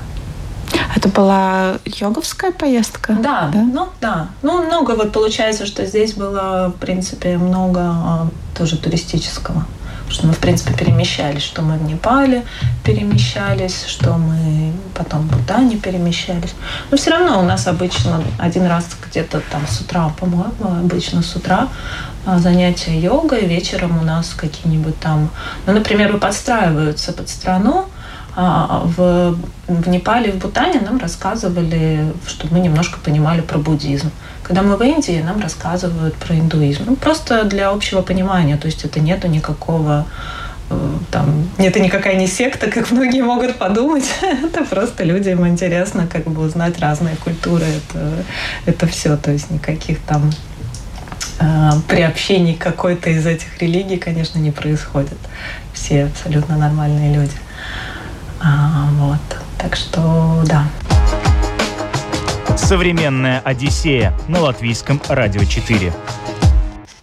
Это 0.94 1.08
была 1.08 1.78
йоговская 1.86 2.52
поездка? 2.52 3.14
Да, 3.14 3.50
да, 3.50 3.62
ну 3.62 3.88
да. 4.00 4.28
Ну, 4.42 4.62
много 4.66 4.90
вот 4.90 5.12
получается, 5.12 5.64
что 5.64 5.86
здесь 5.86 6.12
было, 6.12 6.70
в 6.76 6.78
принципе, 6.78 7.38
много 7.38 7.80
а, 7.80 8.28
тоже 8.54 8.76
туристического 8.76 9.64
что 10.08 10.26
мы, 10.26 10.32
в 10.32 10.38
принципе, 10.38 10.74
перемещались, 10.74 11.42
что 11.42 11.62
мы 11.62 11.76
в 11.76 11.82
Непале 11.82 12.44
перемещались, 12.84 13.84
что 13.86 14.14
мы 14.14 14.72
потом 14.94 15.22
в 15.22 15.36
Бутане 15.36 15.76
перемещались. 15.76 16.54
Но 16.90 16.96
все 16.96 17.10
равно 17.10 17.40
у 17.40 17.42
нас 17.42 17.66
обычно 17.66 18.22
один 18.38 18.66
раз 18.66 18.86
где-то 19.08 19.42
там 19.50 19.66
с 19.66 19.80
утра, 19.80 20.08
по-моему, 20.18 20.52
обычно 20.60 21.22
с 21.22 21.34
утра 21.36 21.68
а, 22.24 22.38
занятия 22.38 22.98
йогой, 22.98 23.46
вечером 23.46 23.98
у 23.98 24.02
нас 24.02 24.34
какие-нибудь 24.34 24.98
там, 25.00 25.30
ну, 25.66 25.72
например, 25.72 26.16
подстраиваются 26.18 27.12
под 27.12 27.28
страну, 27.28 27.86
в, 28.36 29.38
в 29.66 29.88
Непале 29.88 30.28
и 30.28 30.32
в 30.32 30.36
Бутане 30.36 30.80
нам 30.80 30.98
рассказывали, 30.98 32.12
чтобы 32.26 32.54
мы 32.54 32.60
немножко 32.60 32.98
понимали 32.98 33.40
про 33.40 33.58
буддизм. 33.58 34.10
Когда 34.42 34.62
мы 34.62 34.76
в 34.76 34.82
Индии, 34.82 35.22
нам 35.24 35.40
рассказывают 35.40 36.14
про 36.16 36.36
индуизм. 36.36 36.84
Ну, 36.86 36.96
просто 36.96 37.44
для 37.44 37.70
общего 37.70 38.02
понимания. 38.02 38.58
То 38.58 38.66
есть 38.66 38.84
это 38.84 39.00
нету 39.00 39.26
никакого 39.26 40.06
э, 40.68 40.98
там 41.10 41.48
это 41.56 41.80
никакая 41.80 42.16
не 42.16 42.26
секта, 42.26 42.70
как 42.70 42.90
многие 42.90 43.22
могут 43.22 43.56
подумать. 43.56 44.04
это 44.20 44.64
просто 44.64 45.04
людям 45.04 45.48
интересно 45.48 46.06
как 46.06 46.24
бы 46.24 46.42
узнать 46.42 46.78
разные 46.78 47.16
культуры. 47.16 47.64
Это, 47.64 48.12
это 48.66 48.86
все. 48.86 49.16
То 49.16 49.32
есть 49.32 49.50
никаких 49.50 50.00
там 50.02 50.30
э, 51.40 51.70
приобщений 51.88 52.54
какой-то 52.54 53.08
из 53.08 53.24
этих 53.24 53.62
религий, 53.62 53.96
конечно, 53.96 54.38
не 54.38 54.50
происходит. 54.50 55.18
Все 55.72 56.04
абсолютно 56.04 56.58
нормальные 56.58 57.14
люди. 57.14 57.32
А, 58.40 58.88
вот. 58.92 59.18
Так 59.58 59.76
что 59.76 60.42
да. 60.46 60.64
Современная 62.56 63.40
Одиссея 63.40 64.12
на 64.28 64.40
латвийском 64.40 65.00
радио 65.08 65.44
4. 65.44 65.92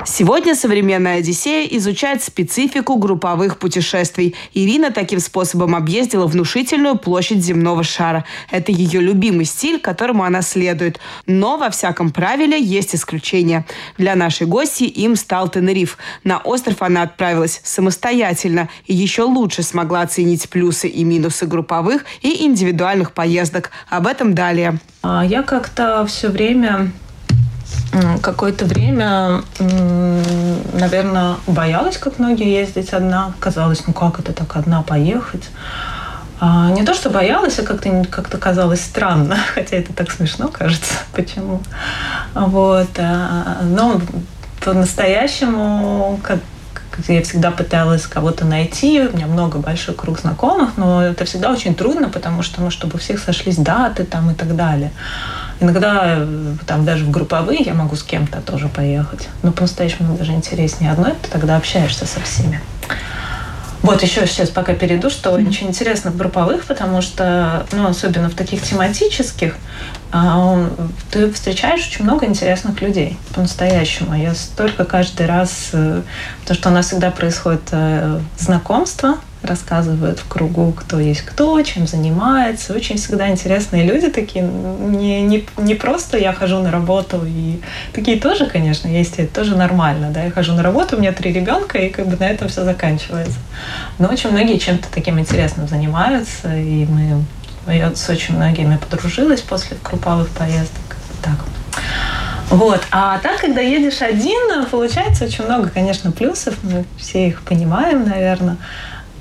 Сегодня 0.05 0.53
современная 0.53 1.19
Одиссея 1.19 1.65
изучает 1.77 2.21
специфику 2.21 2.97
групповых 2.97 3.57
путешествий. 3.57 4.35
Ирина 4.53 4.91
таким 4.91 5.19
способом 5.19 5.75
объездила 5.75 6.27
внушительную 6.27 6.97
площадь 6.97 7.43
земного 7.43 7.83
шара. 7.83 8.25
Это 8.51 8.71
ее 8.71 8.99
любимый 8.99 9.45
стиль, 9.45 9.79
которому 9.79 10.23
она 10.23 10.41
следует. 10.41 10.99
Но 11.25 11.57
во 11.57 11.69
всяком 11.69 12.11
правиле 12.11 12.61
есть 12.61 12.95
исключения. 12.95 13.65
Для 13.97 14.15
нашей 14.15 14.45
гости 14.45 14.83
им 14.83 15.15
стал 15.15 15.47
Тенериф. 15.47 15.97
На 16.23 16.39
остров 16.39 16.81
она 16.81 17.03
отправилась 17.03 17.61
самостоятельно 17.63 18.69
и 18.85 18.93
еще 18.93 19.23
лучше 19.23 19.63
смогла 19.63 20.01
оценить 20.01 20.49
плюсы 20.49 20.89
и 20.89 21.03
минусы 21.03 21.45
групповых 21.45 22.03
и 22.21 22.45
индивидуальных 22.45 23.13
поездок. 23.13 23.71
Об 23.89 24.07
этом 24.07 24.33
далее. 24.33 24.79
А 25.01 25.25
я 25.25 25.43
как-то 25.43 26.05
все 26.07 26.29
время 26.29 26.91
какое-то 28.21 28.65
время, 28.65 29.41
наверное, 29.59 31.35
боялась, 31.47 31.97
как 31.97 32.19
многие, 32.19 32.51
ездить 32.51 32.93
одна. 32.93 33.33
Казалось, 33.39 33.83
ну 33.87 33.93
как 33.93 34.19
это 34.19 34.33
так 34.33 34.55
одна 34.55 34.81
поехать? 34.81 35.49
А, 36.39 36.69
не 36.71 36.83
то, 36.83 36.93
что 36.93 37.09
боялась, 37.09 37.57
а 37.59 37.63
как-то 37.63 38.05
как 38.09 38.29
казалось 38.39 38.81
странно, 38.81 39.37
хотя 39.53 39.77
это 39.77 39.93
так 39.93 40.11
смешно 40.11 40.49
кажется. 40.49 40.93
Почему? 41.15 41.61
Вот. 42.33 42.89
А, 42.97 43.59
но 43.63 44.01
по-настоящему, 44.59 46.19
как 46.23 46.39
я 47.07 47.21
всегда 47.23 47.51
пыталась 47.51 48.05
кого-то 48.05 48.45
найти, 48.45 49.01
у 49.01 49.15
меня 49.15 49.27
много 49.27 49.59
большой 49.59 49.95
круг 49.95 50.19
знакомых, 50.19 50.77
но 50.77 51.03
это 51.03 51.25
всегда 51.25 51.51
очень 51.51 51.75
трудно, 51.75 52.09
потому 52.09 52.43
что, 52.43 52.61
ну, 52.61 52.71
чтобы 52.71 52.95
у 52.95 52.97
всех 52.97 53.19
сошлись 53.19 53.57
даты 53.57 54.03
там 54.03 54.31
и 54.31 54.33
так 54.33 54.55
далее. 54.55 54.91
Иногда 55.59 56.15
э, 56.17 56.55
там 56.65 56.85
даже 56.85 57.05
в 57.05 57.11
групповые 57.11 57.59
я 57.59 57.73
могу 57.73 57.95
с 57.95 58.03
кем-то 58.03 58.41
тоже 58.41 58.67
поехать. 58.67 59.29
Но 59.43 59.51
по-настоящему 59.51 60.17
даже 60.17 60.33
интереснее 60.33 60.91
одной, 60.91 61.11
ты 61.11 61.29
тогда 61.29 61.57
общаешься 61.57 62.05
со 62.05 62.19
всеми. 62.21 62.61
Вот 63.83 64.01
еще 64.01 64.25
сейчас 64.25 64.49
пока 64.49 64.73
перейду, 64.73 65.09
что 65.09 65.31
очень 65.31 65.67
интересно 65.67 66.09
в 66.09 66.15
групповых, 66.15 66.63
потому 66.63 67.01
что, 67.01 67.67
ну, 67.73 67.85
особенно 67.85 68.29
в 68.29 68.33
таких 68.33 68.63
тематических, 68.63 69.55
а, 70.13 70.69
ты 71.11 71.29
встречаешь 71.29 71.85
очень 71.87 72.05
много 72.05 72.25
интересных 72.25 72.81
людей 72.81 73.17
по-настоящему. 73.35 74.15
Я 74.15 74.35
столько 74.35 74.85
каждый 74.85 75.25
раз, 75.25 75.71
э, 75.73 76.01
потому 76.41 76.57
что 76.57 76.69
у 76.69 76.71
нас 76.71 76.87
всегда 76.87 77.11
происходит 77.11 77.63
э, 77.71 78.21
знакомство, 78.37 79.17
рассказывают 79.43 80.19
в 80.19 80.27
кругу, 80.27 80.71
кто 80.71 80.99
есть 80.99 81.21
кто, 81.21 81.61
чем 81.61 81.87
занимается. 81.87 82.73
Очень 82.73 82.97
всегда 82.97 83.29
интересные 83.29 83.83
люди 83.83 84.09
такие. 84.09 84.43
Не, 84.43 85.21
не, 85.21 85.45
не 85.57 85.75
просто 85.75 86.17
я 86.17 86.33
хожу 86.33 86.59
на 86.59 86.71
работу, 86.71 87.23
и 87.25 87.61
такие 87.93 88.19
тоже, 88.19 88.47
конечно, 88.47 88.87
есть, 88.87 89.19
это 89.19 89.33
тоже 89.33 89.55
нормально. 89.55 90.11
Да? 90.11 90.23
Я 90.23 90.31
хожу 90.31 90.53
на 90.53 90.63
работу, 90.63 90.97
у 90.97 90.99
меня 90.99 91.11
три 91.11 91.31
ребенка, 91.31 91.77
и 91.77 91.89
как 91.89 92.07
бы 92.07 92.17
на 92.17 92.29
этом 92.29 92.47
все 92.47 92.63
заканчивается. 92.63 93.37
Но 93.99 94.07
очень 94.07 94.31
многие 94.31 94.57
чем-то 94.57 94.87
таким 94.93 95.19
интересным 95.19 95.67
занимаются, 95.67 96.55
и 96.55 96.85
мы 96.85 97.23
я 97.67 97.95
с 97.95 98.09
очень 98.09 98.35
многими 98.35 98.75
подружилась 98.77 99.41
после 99.41 99.77
групповых 99.83 100.29
поездок. 100.29 100.97
Так. 101.21 101.37
Вот. 102.49 102.81
А 102.91 103.19
так, 103.19 103.39
когда 103.39 103.61
едешь 103.61 104.01
один, 104.01 104.65
получается 104.65 105.25
очень 105.25 105.45
много, 105.45 105.69
конечно, 105.69 106.11
плюсов. 106.11 106.55
Мы 106.63 106.85
все 106.97 107.27
их 107.27 107.41
понимаем, 107.41 108.07
наверное. 108.07 108.57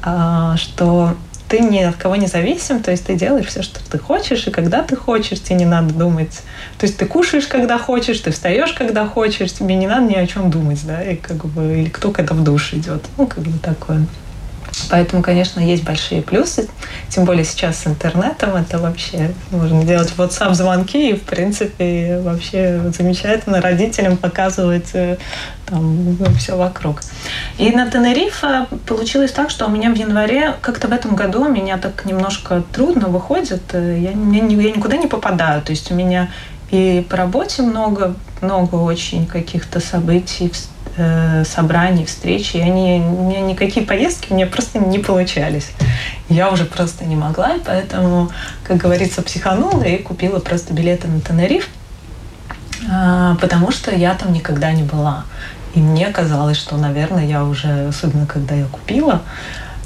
А, 0.03 0.57
что 0.57 1.17
ты 1.49 1.61
ни 1.61 1.81
от 1.81 1.97
кого 1.97 2.17
не 2.17 2.27
зависим, 2.27 2.83
то 2.83 2.91
есть 2.91 3.05
ты 3.05 3.15
делаешь 3.15 3.47
все, 3.47 3.63
что 3.63 3.79
ты 3.91 3.99
хочешь, 3.99 4.47
и 4.47 4.51
когда 4.51 4.83
ты 4.83 4.97
хочешь, 4.97 5.41
тебе 5.41 5.57
не 5.57 5.65
надо 5.67 5.93
думать. 5.93 6.41
То 6.79 6.87
есть 6.87 6.97
ты 6.97 7.05
кушаешь, 7.05 7.47
когда 7.47 7.79
хочешь, 7.79 8.21
ты 8.21 8.31
встаешь, 8.31 8.73
когда 8.73 9.07
хочешь, 9.07 9.53
тебе 9.53 9.75
не 9.75 9.87
надо 9.87 10.07
ни 10.07 10.15
о 10.15 10.27
чем 10.27 10.51
думать, 10.51 10.81
да, 10.87 11.03
и 11.03 11.15
как 11.15 11.45
бы, 11.45 11.83
или 11.83 11.91
кто 11.91 12.11
когда 12.11 12.35
в 12.35 12.43
душ 12.43 12.73
идет. 12.73 13.05
Ну, 13.19 13.27
как 13.27 13.41
бы 13.45 13.59
такое. 13.59 14.07
Поэтому, 14.91 15.23
конечно, 15.23 15.61
есть 15.61 15.85
большие 15.85 16.23
плюсы. 16.23 16.69
Тем 17.09 17.25
более 17.25 17.45
сейчас 17.45 17.79
с 17.79 17.87
интернетом 17.87 18.57
это 18.57 18.79
вообще 18.79 19.33
можно 19.51 19.85
делать 19.85 20.13
WhatsApp-звонки 20.17 21.11
и, 21.11 21.15
в 21.15 21.23
принципе, 21.23 22.21
вообще 22.23 22.81
замечательно 22.97 23.61
родителям 23.61 24.17
показывать 24.17 24.91
э, 24.95 25.19
там 25.67 26.17
все 26.39 26.57
вокруг. 26.57 27.01
И 27.59 27.71
на 27.71 27.91
Тенерифе 27.91 28.67
получилось 28.87 29.33
так, 29.33 29.51
что 29.51 29.67
у 29.67 29.71
меня 29.71 29.91
в 29.91 29.95
январе, 29.95 30.55
как-то 30.61 30.89
в 30.89 30.93
этом 30.93 31.17
году 31.17 31.49
меня 31.49 31.79
так 31.79 32.05
немножко 32.05 32.63
трудно 32.73 33.09
выходит. 33.09 33.63
Э, 33.73 33.99
я, 33.99 34.11
я, 34.11 34.47
я 34.47 34.73
никуда 34.73 34.97
не 34.97 35.07
попадаю. 35.07 35.63
То 35.63 35.71
есть 35.71 35.91
у 35.91 35.95
меня 35.95 36.31
и 36.73 37.07
по 37.09 37.19
работе 37.19 37.61
много, 37.61 38.15
много 38.41 38.77
очень 38.77 39.27
каких-то 39.27 39.79
событий, 39.79 40.51
э, 40.97 41.45
собраний, 41.45 42.07
встреч, 42.07 42.55
и 42.55 42.61
они, 42.61 43.05
у 43.07 43.29
меня 43.29 43.41
никакие 43.41 43.85
поездки 43.85 44.33
у 44.33 44.35
меня 44.35 44.47
просто 44.47 44.79
не 44.79 44.99
получались. 44.99 45.71
Я 46.31 46.51
уже 46.51 46.65
просто 46.65 47.05
не 47.05 47.15
могла, 47.15 47.57
и 47.57 47.61
поэтому, 47.61 48.31
как 48.65 48.79
говорится, 48.79 49.21
психанула 49.21 49.83
и 49.83 49.99
купила 49.99 50.39
просто 50.39 50.73
билеты 50.73 51.09
на 51.09 51.21
Тенериф, 51.21 51.69
э, 52.91 53.37
потому 53.39 53.71
что 53.71 53.95
я 53.95 54.15
там 54.15 54.33
никогда 54.33 54.73
не 54.73 54.83
была. 54.83 55.25
И 55.75 55.79
мне 55.79 56.07
казалось, 56.09 56.57
что, 56.57 56.79
наверное, 56.79 57.27
я 57.27 57.45
уже, 57.45 57.89
особенно 57.89 58.27
когда 58.27 58.55
я 58.55 58.65
купила, 58.65 59.21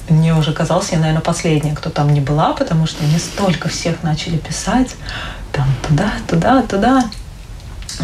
мне 0.09 0.35
уже 0.37 0.53
казалось, 0.53 0.91
я, 0.93 0.99
наверное, 0.99 1.21
последняя, 1.21 1.75
кто 1.75 1.91
там 1.91 2.13
не 2.13 2.21
была, 2.21 2.53
потому 2.53 2.87
что 2.87 3.03
мне 3.03 3.19
столько 3.19 3.69
всех 3.69 4.05
начали 4.05 4.37
писать, 4.37 4.95
туда, 5.89 6.13
туда, 6.29 6.63
туда. 6.63 7.05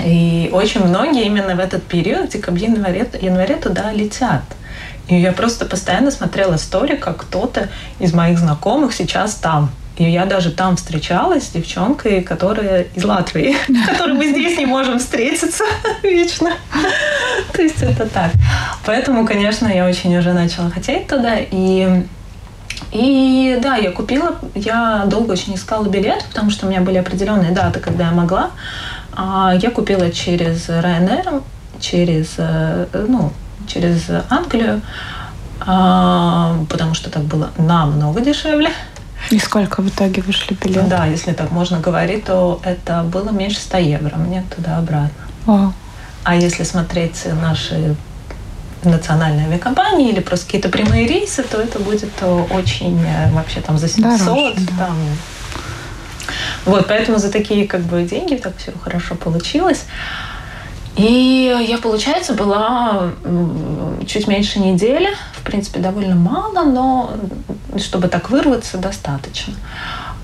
И 0.04 0.48
очень 0.52 0.84
многие 0.84 1.26
именно 1.26 1.54
в 1.54 1.58
этот 1.58 1.82
период, 1.82 2.28
в 2.28 2.32
декабре, 2.32 2.66
январе, 2.66 3.56
туда 3.56 3.92
летят. 3.92 4.42
И 5.08 5.16
я 5.16 5.32
просто 5.32 5.66
постоянно 5.66 6.10
смотрела 6.10 6.56
истории, 6.56 6.96
как 6.96 7.18
кто-то 7.18 7.68
из 7.98 8.14
моих 8.14 8.38
знакомых 8.38 8.94
сейчас 8.94 9.34
там. 9.34 9.70
И 9.98 10.04
я 10.04 10.24
даже 10.24 10.50
там 10.50 10.76
встречалась 10.76 11.44
с 11.44 11.50
девчонкой, 11.50 12.22
которая 12.22 12.86
из 12.94 13.04
Латвии, 13.04 13.54
которой 13.86 14.14
мы 14.14 14.28
здесь 14.28 14.56
не 14.58 14.64
можем 14.64 14.98
встретиться 14.98 15.64
вечно. 16.02 16.52
То 17.52 17.62
есть 17.62 17.82
это 17.82 18.06
так. 18.06 18.32
Поэтому, 18.86 19.26
конечно, 19.26 19.68
я 19.68 19.86
очень 19.86 20.16
уже 20.16 20.32
начала 20.32 20.70
хотеть 20.70 21.08
туда. 21.08 21.36
И 21.38 22.04
и 22.90 23.58
да, 23.62 23.76
я 23.76 23.92
купила, 23.92 24.36
я 24.54 25.04
долго 25.06 25.32
очень 25.32 25.54
искала 25.54 25.86
билет, 25.88 26.24
потому 26.28 26.50
что 26.50 26.66
у 26.66 26.70
меня 26.70 26.80
были 26.80 26.98
определенные 26.98 27.52
даты, 27.52 27.80
когда 27.80 28.06
я 28.06 28.12
могла. 28.12 28.50
А 29.14 29.54
я 29.60 29.70
купила 29.70 30.10
через 30.10 30.68
Ryanair, 30.68 31.42
через, 31.80 32.34
э, 32.38 32.86
ну, 33.08 33.32
через 33.66 34.08
Англию, 34.30 34.80
а, 35.60 36.56
потому 36.68 36.94
что 36.94 37.10
так 37.10 37.22
было 37.22 37.50
намного 37.56 38.20
дешевле. 38.20 38.70
И 39.30 39.38
сколько 39.38 39.82
в 39.82 39.88
итоге 39.88 40.22
вышли 40.22 40.54
билеты? 40.54 40.86
Да, 40.88 41.06
если 41.06 41.32
так 41.32 41.52
можно 41.52 41.78
говорить, 41.78 42.24
то 42.24 42.60
это 42.64 43.02
было 43.04 43.30
меньше 43.30 43.60
100 43.60 43.78
евро 43.78 44.16
мне 44.16 44.44
туда-обратно. 44.54 45.72
А 46.24 46.36
если 46.36 46.62
смотреть 46.64 47.26
наши 47.40 47.96
национальные 48.84 49.46
авиакомпании 49.46 50.10
или 50.10 50.20
просто 50.20 50.46
какие-то 50.46 50.68
прямые 50.68 51.06
рейсы, 51.06 51.42
то 51.42 51.60
это 51.60 51.78
будет 51.78 52.10
очень 52.50 53.04
э, 53.04 53.30
вообще 53.32 53.60
там 53.60 53.78
за 53.78 53.88
700, 53.88 54.18
Дороже, 54.18 54.54
да. 54.56 54.86
там 54.86 54.96
вот, 56.64 56.86
поэтому 56.86 57.18
за 57.18 57.30
такие 57.30 57.66
как 57.66 57.82
бы 57.82 58.02
деньги 58.02 58.36
так 58.36 58.56
все 58.56 58.72
хорошо 58.82 59.14
получилось. 59.14 59.84
И 60.96 61.56
я, 61.68 61.78
получается, 61.78 62.34
была 62.34 63.10
чуть 64.06 64.26
меньше 64.28 64.60
недели. 64.60 65.08
В 65.34 65.42
принципе, 65.42 65.80
довольно 65.80 66.14
мало, 66.14 66.64
но 66.64 67.14
чтобы 67.78 68.08
так 68.08 68.30
вырваться, 68.30 68.76
достаточно. 68.76 69.54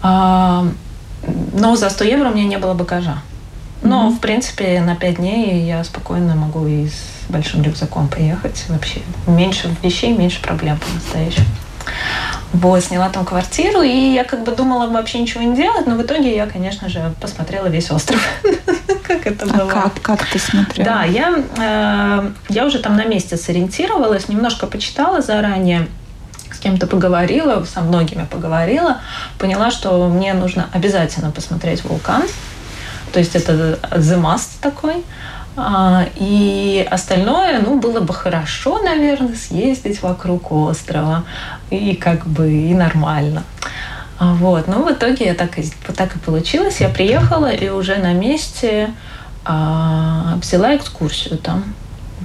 А, 0.02 0.66
но 1.54 1.74
за 1.74 1.90
100 1.90 2.04
евро 2.04 2.28
у 2.28 2.34
меня 2.34 2.44
не 2.44 2.58
было 2.58 2.74
багажа. 2.74 3.22
Но, 3.82 4.08
mm-hmm. 4.08 4.16
в 4.16 4.20
принципе, 4.20 4.80
на 4.80 4.96
5 4.96 5.16
дней 5.16 5.64
я 5.64 5.84
спокойно 5.84 6.34
могу 6.34 6.66
и 6.66 6.88
с 6.88 7.28
большим 7.28 7.62
рюкзаком 7.62 8.08
поехать. 8.08 8.64
Вообще 8.68 9.00
меньше 9.26 9.74
вещей, 9.82 10.12
меньше 10.16 10.42
проблем 10.42 10.78
по-настоящему. 10.78 11.46
Вот, 12.52 12.82
сняла 12.82 13.10
там 13.10 13.24
квартиру, 13.24 13.82
и 13.82 14.14
я 14.14 14.24
как 14.24 14.42
бы 14.42 14.52
думала 14.52 14.88
вообще 14.88 15.20
ничего 15.20 15.42
не 15.42 15.54
делать, 15.54 15.86
но 15.86 15.96
в 15.96 16.02
итоге 16.02 16.34
я, 16.34 16.46
конечно 16.46 16.88
же, 16.88 17.12
посмотрела 17.20 17.66
весь 17.66 17.90
остров. 17.90 18.20
Как 19.06 19.26
это 19.26 19.46
а 19.46 19.56
было. 19.58 19.68
как? 19.70 20.02
Как 20.02 20.26
ты 20.26 20.38
смотрела? 20.38 20.84
Да, 20.84 21.04
я, 21.04 21.42
э, 21.56 22.30
я 22.50 22.66
уже 22.66 22.78
там 22.78 22.94
на 22.94 23.06
месте 23.06 23.38
сориентировалась, 23.38 24.28
немножко 24.28 24.66
почитала 24.66 25.22
заранее, 25.22 25.88
с 26.52 26.58
кем-то 26.58 26.86
поговорила, 26.86 27.64
со 27.64 27.80
многими 27.80 28.26
поговорила, 28.26 28.98
поняла, 29.38 29.70
что 29.70 30.08
мне 30.08 30.34
нужно 30.34 30.68
обязательно 30.72 31.30
посмотреть 31.30 31.84
вулкан. 31.84 32.24
То 33.12 33.18
есть 33.18 33.36
это 33.36 33.78
the 33.92 34.20
must 34.20 34.60
такой. 34.60 35.04
А, 35.56 36.06
и 36.14 36.86
остальное, 36.88 37.60
ну, 37.60 37.80
было 37.80 38.00
бы 38.00 38.14
хорошо, 38.14 38.80
наверное, 38.80 39.34
съездить 39.34 40.02
вокруг 40.02 40.52
острова. 40.52 41.24
И 41.70 41.94
как 41.94 42.26
бы 42.26 42.52
и 42.52 42.74
нормально. 42.74 43.42
А, 44.18 44.34
вот. 44.34 44.68
Но 44.68 44.82
в 44.82 44.92
итоге 44.92 45.26
я 45.26 45.34
так 45.34 45.58
и, 45.58 45.64
так 45.96 46.14
и 46.14 46.18
получилось. 46.18 46.80
Я 46.80 46.88
приехала 46.88 47.50
и 47.50 47.68
уже 47.68 47.96
на 47.96 48.12
месте 48.12 48.90
а, 49.44 50.38
взяла 50.40 50.76
экскурсию 50.76 51.38
там. 51.38 51.64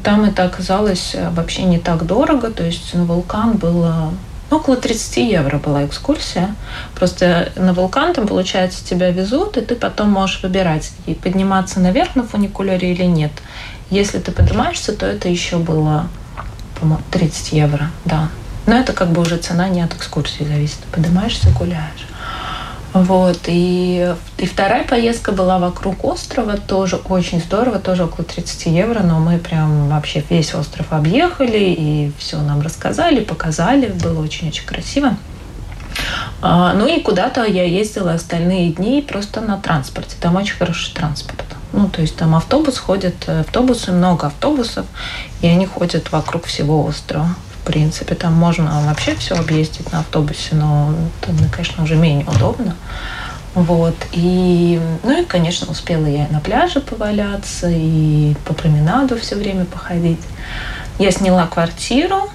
Там 0.04 0.26
это 0.26 0.44
оказалось 0.44 1.16
вообще 1.32 1.64
не 1.64 1.80
так 1.80 2.06
дорого. 2.06 2.52
То 2.52 2.64
есть 2.64 2.94
на 2.94 3.06
вулкан 3.06 3.54
было 3.54 4.12
около 4.54 4.78
30 4.78 5.18
евро 5.18 5.58
была 5.58 5.86
экскурсия. 5.86 6.56
Просто 6.96 7.52
на 7.56 7.74
вулкан 7.74 8.14
там, 8.14 8.28
получается, 8.28 8.86
тебя 8.86 9.12
везут, 9.12 9.58
и 9.58 9.62
ты 9.62 9.76
потом 9.76 10.10
можешь 10.10 10.42
выбирать, 10.44 10.92
и 11.06 11.14
подниматься 11.14 11.80
наверх 11.80 12.16
на 12.16 12.24
фуникулере 12.24 12.94
или 12.94 13.04
нет. 13.04 13.32
Если 13.90 14.20
ты 14.20 14.32
поднимаешься, 14.32 14.94
то 14.94 15.06
это 15.06 15.30
еще 15.30 15.58
было, 15.58 16.08
по-моему, 16.80 17.04
30 17.12 17.54
евро, 17.54 17.92
да. 18.06 18.30
Но 18.66 18.76
это 18.76 18.94
как 18.94 19.12
бы 19.12 19.22
уже 19.22 19.38
цена 19.38 19.68
не 19.68 19.82
от 19.82 19.94
экскурсии 19.94 20.44
зависит. 20.44 20.80
Поднимаешься, 20.92 21.50
гуляешь. 21.50 22.08
Вот. 22.94 23.40
И, 23.48 24.16
и 24.38 24.46
вторая 24.46 24.84
поездка 24.84 25.32
была 25.32 25.58
вокруг 25.58 26.04
острова, 26.06 26.58
тоже 26.58 26.98
очень 26.98 27.40
здорово, 27.40 27.80
тоже 27.80 28.06
около 28.06 28.24
30 28.24 28.68
евро, 28.68 29.02
но 29.02 29.20
мы 29.20 29.40
прям 29.40 29.90
вообще 29.90 30.24
весь 30.30 30.54
остров 30.54 30.88
объехали 30.92 31.58
и 31.58 32.12
все 32.20 32.38
нам 32.38 32.62
рассказали, 32.62 33.24
показали, 33.24 33.88
было 33.88 34.22
очень-очень 34.22 34.66
красиво. 34.66 35.18
А, 36.42 36.74
ну 36.74 36.88
и 36.88 37.02
куда-то 37.02 37.46
я 37.46 37.64
ездила 37.64 38.14
остальные 38.14 38.72
дни 38.74 39.02
просто 39.02 39.42
на 39.42 39.58
транспорте. 39.58 40.16
Там 40.20 40.36
очень 40.36 40.56
хороший 40.56 40.94
транспорт. 40.94 41.46
Ну, 41.72 41.90
то 41.90 42.02
есть 42.02 42.16
там 42.16 42.36
автобус 42.36 42.78
ходит, 42.78 43.28
автобусы, 43.28 43.92
много 43.92 44.28
автобусов, 44.28 44.86
и 45.42 45.48
они 45.48 45.66
ходят 45.66 46.12
вокруг 46.12 46.46
всего 46.46 46.86
острова 46.86 47.30
в 47.64 47.66
принципе. 47.66 48.16
Там 48.16 48.34
можно 48.34 48.84
вообще 48.86 49.16
все 49.16 49.36
объездить 49.36 49.92
на 49.92 50.00
автобусе, 50.00 50.56
но 50.56 50.94
там, 51.22 51.36
конечно, 51.50 51.84
уже 51.84 51.96
менее 51.96 52.28
удобно. 52.28 52.76
Вот. 53.56 53.96
И, 54.12 54.82
ну 55.04 55.22
и, 55.22 55.26
конечно, 55.26 55.72
успела 55.72 56.06
я 56.06 56.28
на 56.30 56.40
пляже 56.40 56.82
поваляться 56.82 57.70
и 57.70 58.36
по 58.46 58.54
променаду 58.54 59.18
все 59.18 59.36
время 59.36 59.66
походить. 59.66 60.20
Я 61.00 61.12
сняла 61.12 61.48
квартиру 61.48 62.30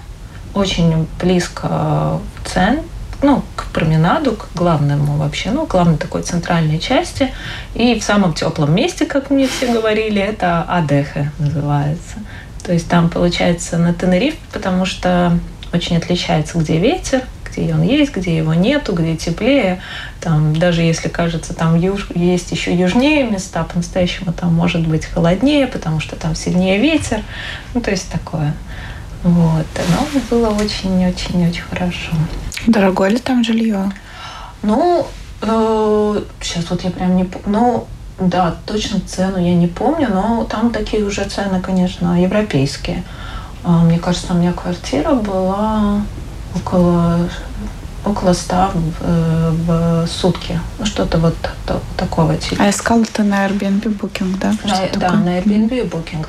очень 0.55 1.07
близко 1.21 2.21
в 2.43 2.49
центр, 2.49 2.85
ну, 3.21 3.43
к 3.57 3.67
променаду, 3.73 4.33
к 4.33 4.49
главному 4.55 5.17
вообще, 5.17 5.51
ну, 5.51 5.67
главной 5.67 5.97
такой 5.97 6.23
центральной 6.23 6.79
части. 6.79 7.33
И 7.75 7.99
в 7.99 8.05
самом 8.05 8.33
теплом 8.33 8.73
месте, 8.75 9.07
как 9.07 9.31
мне 9.31 9.49
все 9.49 9.73
говорили, 9.73 10.23
это 10.23 10.62
Адехе 10.62 11.33
называется. 11.38 12.19
То 12.68 12.74
есть 12.74 12.87
там 12.87 13.09
получается 13.09 13.78
на 13.78 13.94
Тенерифе, 13.94 14.37
потому 14.52 14.85
что 14.85 15.38
очень 15.72 15.96
отличается, 15.96 16.59
где 16.59 16.76
ветер, 16.76 17.22
где 17.46 17.72
он 17.72 17.81
есть, 17.81 18.14
где 18.14 18.37
его 18.37 18.52
нету, 18.52 18.92
где 18.92 19.16
теплее. 19.16 19.81
Там, 20.20 20.54
даже 20.54 20.83
если 20.83 21.09
кажется, 21.09 21.54
там 21.54 21.81
юж, 21.81 22.09
есть 22.14 22.52
еще 22.52 22.74
южнее 22.74 23.24
места, 23.24 23.64
по-настоящему 23.64 24.35
там 24.35 24.52
может 24.52 24.87
быть 24.87 25.07
холоднее, 25.07 25.66
потому 25.66 25.98
что 25.98 26.14
там 26.14 26.35
сильнее 26.35 26.76
ветер. 26.78 27.22
Ну, 27.72 27.81
то 27.81 27.90
есть 27.90 28.12
такое. 28.12 28.52
Вот. 29.22 29.66
Но 29.88 30.20
было 30.28 30.50
очень-очень-очень 30.50 31.62
хорошо. 31.62 32.12
Дорогое 32.66 33.09
ли 33.09 33.18
там 33.18 33.44
жилье? 33.44 33.90
Ну, 34.61 35.07
э, 35.40 36.22
сейчас 36.42 36.68
вот 36.68 36.85
я 36.85 36.90
прям 36.90 37.16
не. 37.16 37.26
Ну, 37.46 37.88
да, 38.20 38.57
точно 38.66 39.00
цену 39.00 39.38
я 39.38 39.54
не 39.54 39.66
помню, 39.66 40.09
но 40.11 40.44
там 40.44 40.70
такие 40.70 41.04
уже 41.04 41.24
цены, 41.24 41.61
конечно, 41.61 42.20
европейские. 42.20 43.04
А, 43.64 43.83
мне 43.83 43.98
кажется, 43.98 44.33
у 44.33 44.37
меня 44.37 44.52
квартира 44.52 45.14
была 45.14 46.02
около 46.54 47.28
около 48.04 48.33
100 48.33 48.54
в, 48.74 48.94
э, 49.00 49.50
в 49.50 50.07
сутки. 50.07 50.59
Ну, 50.78 50.87
что-то 50.87 51.18
вот 51.18 51.35
то, 51.66 51.81
такого 51.96 52.37
типа. 52.37 52.62
А 52.64 52.70
искал 52.70 53.04
ты 53.04 53.22
на 53.22 53.46
Airbnb 53.46 53.83
Booking, 53.98 54.38
да? 54.38 54.52
На, 54.64 54.76
да, 54.76 54.87
такое? 54.88 55.20
на 55.20 55.38
Airbnb 55.38 55.90
Booking. 55.90 56.26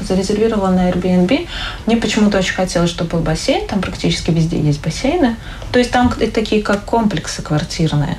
Зарезервировала 0.00 0.70
на 0.70 0.90
Airbnb. 0.90 1.46
Мне 1.86 1.96
почему-то 1.96 2.38
очень 2.38 2.54
хотелось, 2.54 2.90
чтобы 2.90 3.10
был 3.10 3.20
бассейн. 3.20 3.66
Там 3.66 3.80
практически 3.80 4.30
везде 4.30 4.60
есть 4.60 4.82
бассейны. 4.82 5.36
То 5.72 5.78
есть 5.78 5.90
там 5.90 6.10
такие 6.10 6.62
как 6.62 6.84
комплексы 6.84 7.42
квартирные. 7.42 8.18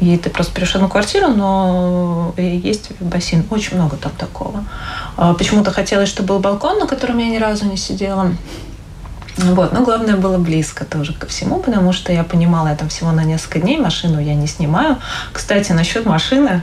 И 0.00 0.16
ты 0.16 0.30
просто 0.30 0.52
пришел 0.52 0.80
одну 0.80 0.88
квартиру, 0.88 1.28
но 1.28 2.32
есть 2.36 2.90
бассейн. 3.00 3.44
Очень 3.50 3.76
много 3.76 3.96
там 3.96 4.12
такого. 4.12 4.64
А 5.16 5.34
почему-то 5.34 5.72
хотелось, 5.72 6.08
чтобы 6.08 6.28
был 6.28 6.38
балкон, 6.38 6.78
на 6.78 6.86
котором 6.86 7.18
я 7.18 7.28
ни 7.28 7.36
разу 7.36 7.66
не 7.66 7.76
сидела. 7.76 8.32
Вот. 9.38 9.72
Но 9.72 9.82
главное 9.82 10.16
было 10.16 10.38
близко 10.38 10.84
тоже 10.84 11.12
ко 11.12 11.26
всему, 11.26 11.60
потому 11.60 11.92
что 11.92 12.12
я 12.12 12.24
понимала, 12.24 12.68
я 12.68 12.76
там 12.76 12.88
всего 12.88 13.12
на 13.12 13.24
несколько 13.24 13.60
дней 13.60 13.78
машину 13.78 14.20
я 14.20 14.34
не 14.34 14.46
снимаю. 14.46 14.98
Кстати, 15.32 15.72
насчет 15.72 16.06
машины, 16.06 16.62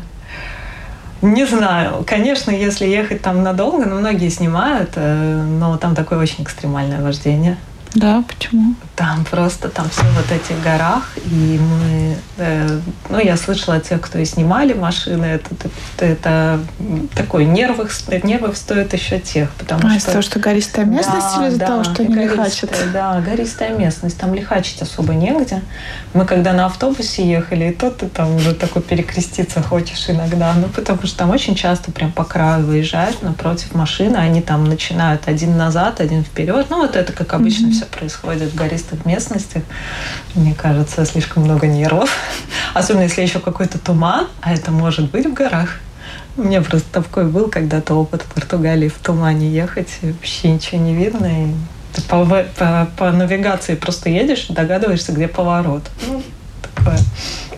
не 1.21 1.45
знаю. 1.45 2.03
Конечно, 2.05 2.51
если 2.51 2.85
ехать 2.85 3.21
там 3.21 3.43
надолго, 3.43 3.85
но 3.85 3.95
многие 3.95 4.29
снимают, 4.29 4.91
э, 4.95 5.43
но 5.59 5.77
там 5.77 5.95
такое 5.95 6.19
очень 6.19 6.43
экстремальное 6.43 7.01
вождение. 7.01 7.57
Да, 7.93 8.23
почему? 8.27 8.75
Там 8.95 9.25
просто, 9.25 9.67
там 9.67 9.89
все 9.89 10.03
вот 10.15 10.31
эти 10.31 10.57
горах, 10.63 11.17
и 11.25 11.59
мы, 11.59 12.15
э, 12.37 12.79
ну, 13.09 13.19
я 13.19 13.35
слышала 13.35 13.75
от 13.75 13.83
тех, 13.83 13.99
кто 13.99 14.19
и 14.19 14.25
снимали 14.25 14.71
машины, 14.71 15.25
это, 15.25 15.49
это, 15.53 16.05
это 16.05 16.59
такой 17.13 17.43
нервов, 17.43 17.91
нервов 18.23 18.57
стоит 18.57 18.93
еще 18.93 19.19
тех, 19.19 19.51
потому 19.51 19.87
а, 19.87 19.89
что... 19.89 19.97
из-за 19.97 20.11
того, 20.11 20.21
что 20.21 20.39
гористая 20.39 20.85
местность 20.85 21.27
да, 21.35 21.41
или 21.41 21.49
из-за 21.49 21.59
да, 21.59 21.65
того, 21.67 21.83
что 21.83 22.03
они 22.03 22.15
лихачат? 22.15 22.71
Да, 22.93 23.19
гористая 23.19 23.75
местность, 23.75 24.17
там 24.17 24.33
лихачить 24.33 24.81
особо 24.81 25.13
негде. 25.13 25.61
Мы 26.13 26.25
когда 26.25 26.53
на 26.53 26.67
автобусе 26.67 27.27
ехали, 27.29 27.71
и 27.71 27.73
то 27.73 27.91
ты 27.91 28.07
там 28.07 28.35
уже 28.35 28.55
такой 28.55 28.81
перекреститься 28.81 29.61
хочешь 29.61 30.09
иногда, 30.09 30.53
ну, 30.53 30.67
потому 30.67 31.05
что 31.05 31.17
там 31.17 31.31
очень 31.31 31.55
часто 31.55 31.91
прям 31.91 32.13
по 32.13 32.23
краю 32.23 32.65
выезжаешь 32.65 33.15
напротив 33.21 33.73
машины, 33.73 34.15
они 34.15 34.41
там 34.41 34.63
начинают 34.63 35.27
один 35.27 35.57
назад, 35.57 35.99
один 35.99 36.23
вперед, 36.23 36.67
ну, 36.69 36.77
вот 36.77 36.95
это, 36.95 37.11
как 37.11 37.33
обычно, 37.33 37.67
mm-hmm. 37.67 37.71
все 37.71 37.85
происходит 37.85 38.53
в 38.53 38.55
гористых 38.85 39.05
местностях. 39.05 39.63
Мне 40.35 40.53
кажется, 40.53 41.05
слишком 41.05 41.43
много 41.43 41.67
нервов. 41.67 42.09
Особенно 42.73 43.03
если 43.03 43.21
еще 43.21 43.39
какой-то 43.39 43.77
туман, 43.79 44.27
а 44.41 44.53
это 44.53 44.71
может 44.71 45.11
быть 45.11 45.25
в 45.25 45.33
горах. 45.33 45.79
У 46.37 46.43
меня 46.43 46.61
просто 46.61 46.87
такой 46.91 47.25
был 47.25 47.49
когда-то 47.49 47.95
опыт 47.95 48.21
в 48.23 48.33
Португалии 48.33 48.89
в 48.89 48.97
тумане 48.97 49.49
ехать, 49.49 49.87
вообще 50.01 50.51
ничего 50.51 50.81
не 50.81 50.93
видно. 50.93 51.45
И 51.45 51.53
ты 51.93 52.01
по, 52.01 52.25
по, 52.25 52.89
по 52.97 53.11
навигации 53.11 53.75
просто 53.75 54.09
едешь, 54.09 54.47
догадываешься, 54.49 55.13
где 55.13 55.27
поворот. 55.27 55.83
Ну, 56.07 56.21
такое. 56.61 56.99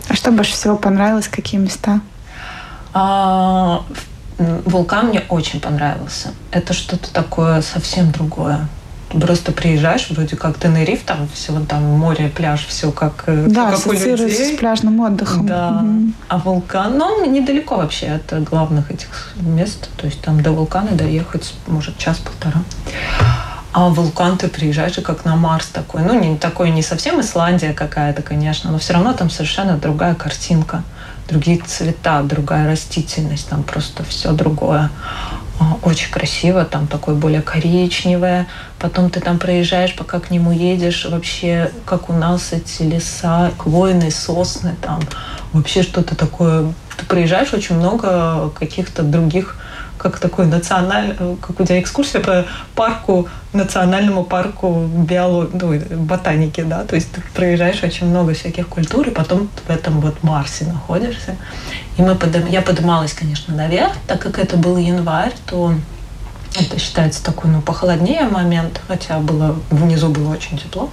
А 0.08 0.14
что 0.14 0.30
больше 0.30 0.52
всего 0.52 0.76
понравилось? 0.76 1.26
Какие 1.28 1.60
места? 1.60 2.00
А, 2.94 3.82
вулкан 4.38 5.08
мне 5.08 5.24
очень 5.28 5.60
понравился. 5.60 6.32
Это 6.52 6.72
что-то 6.72 7.12
такое 7.12 7.62
совсем 7.62 8.12
другое 8.12 8.68
просто 9.08 9.52
приезжаешь, 9.52 10.08
вроде 10.10 10.36
как 10.36 10.58
Тенериф, 10.58 11.02
там 11.02 11.28
все 11.32 11.58
там 11.60 11.82
море, 11.82 12.28
пляж, 12.34 12.66
все 12.66 12.92
как, 12.92 13.24
э, 13.26 13.46
да, 13.48 13.70
как 13.70 13.86
у 13.86 13.92
людей. 13.92 14.54
с 14.54 14.58
пляжным 14.58 15.00
отдыхом. 15.00 15.46
Да. 15.46 15.82
Угу. 15.82 16.12
А 16.28 16.38
вулкан, 16.38 16.98
ну, 16.98 17.24
недалеко 17.30 17.76
вообще 17.76 18.08
от 18.08 18.42
главных 18.44 18.90
этих 18.90 19.32
мест. 19.40 19.88
То 19.96 20.06
есть 20.06 20.20
там 20.20 20.42
до 20.42 20.52
вулкана 20.52 20.92
доехать, 20.92 21.54
может, 21.66 21.96
час-полтора. 21.96 22.62
А 23.72 23.88
вулкан 23.88 24.38
ты 24.38 24.48
приезжаешь 24.48 24.98
и 24.98 25.02
как 25.02 25.24
на 25.24 25.36
Марс 25.36 25.66
такой. 25.66 26.02
Ну, 26.02 26.18
не 26.18 26.36
такой, 26.36 26.70
не 26.70 26.82
совсем 26.82 27.20
Исландия 27.20 27.72
какая-то, 27.72 28.22
конечно, 28.22 28.70
но 28.70 28.78
все 28.78 28.94
равно 28.94 29.12
там 29.12 29.30
совершенно 29.30 29.76
другая 29.76 30.14
картинка. 30.14 30.82
Другие 31.28 31.58
цвета, 31.58 32.22
другая 32.22 32.66
растительность, 32.66 33.48
там 33.48 33.62
просто 33.62 34.02
все 34.04 34.32
другое. 34.32 34.90
А, 35.60 35.76
очень 35.82 36.10
красиво, 36.10 36.64
там 36.64 36.86
такое 36.86 37.14
более 37.14 37.42
коричневое. 37.42 38.46
Потом 38.78 39.10
ты 39.10 39.20
там 39.20 39.38
проезжаешь, 39.38 39.94
пока 39.96 40.20
к 40.20 40.30
нему 40.30 40.52
едешь, 40.52 41.04
вообще, 41.04 41.72
как 41.84 42.08
у 42.10 42.12
нас 42.12 42.52
эти 42.52 42.82
леса, 42.82 43.50
хвойные 43.58 44.10
сосны, 44.10 44.76
там 44.80 45.00
вообще 45.52 45.82
что-то 45.82 46.14
такое. 46.14 46.72
Ты 46.96 47.04
проезжаешь 47.06 47.52
очень 47.52 47.76
много 47.76 48.50
каких-то 48.50 49.02
других 49.02 49.56
как 49.98 50.18
такой 50.18 50.46
национальный, 50.46 51.14
как 51.40 51.60
у 51.60 51.64
тебя 51.64 51.80
экскурсия 51.80 52.20
по 52.20 52.46
парку, 52.74 53.28
национальному 53.52 54.24
парку 54.24 54.86
биологии, 54.86 55.84
ну, 55.90 56.02
ботаники, 56.04 56.62
да, 56.62 56.84
то 56.84 56.94
есть 56.94 57.10
ты 57.12 57.20
проезжаешь 57.34 57.82
очень 57.82 58.06
много 58.06 58.34
всяких 58.34 58.68
культур, 58.68 59.08
и 59.08 59.10
потом 59.10 59.48
в 59.66 59.70
этом 59.70 60.00
вот 60.00 60.22
Марсе 60.22 60.64
находишься. 60.66 61.36
И 61.96 62.02
мы 62.02 62.14
подым... 62.14 62.46
я 62.46 62.62
поднималась, 62.62 63.12
конечно, 63.12 63.54
наверх, 63.54 63.92
так 64.06 64.20
как 64.20 64.38
это 64.38 64.56
был 64.56 64.76
январь, 64.76 65.34
то 65.46 65.74
это 66.58 66.78
считается 66.78 67.22
такой, 67.22 67.50
ну, 67.50 67.60
похолоднее 67.60 68.24
момент, 68.24 68.80
хотя 68.88 69.18
было, 69.18 69.56
внизу 69.70 70.08
было 70.08 70.32
очень 70.32 70.58
тепло. 70.58 70.90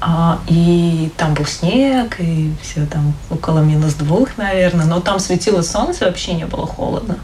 А, 0.00 0.38
и 0.46 1.10
там 1.16 1.34
был 1.34 1.44
снег, 1.44 2.20
и 2.20 2.52
все 2.62 2.86
там 2.86 3.14
около 3.30 3.60
минус 3.60 3.94
двух, 3.94 4.36
наверное. 4.36 4.86
Но 4.86 5.00
там 5.00 5.18
светило 5.18 5.62
солнце, 5.62 6.04
вообще 6.04 6.34
не 6.34 6.46
было 6.46 6.66
холодно. 6.66 7.18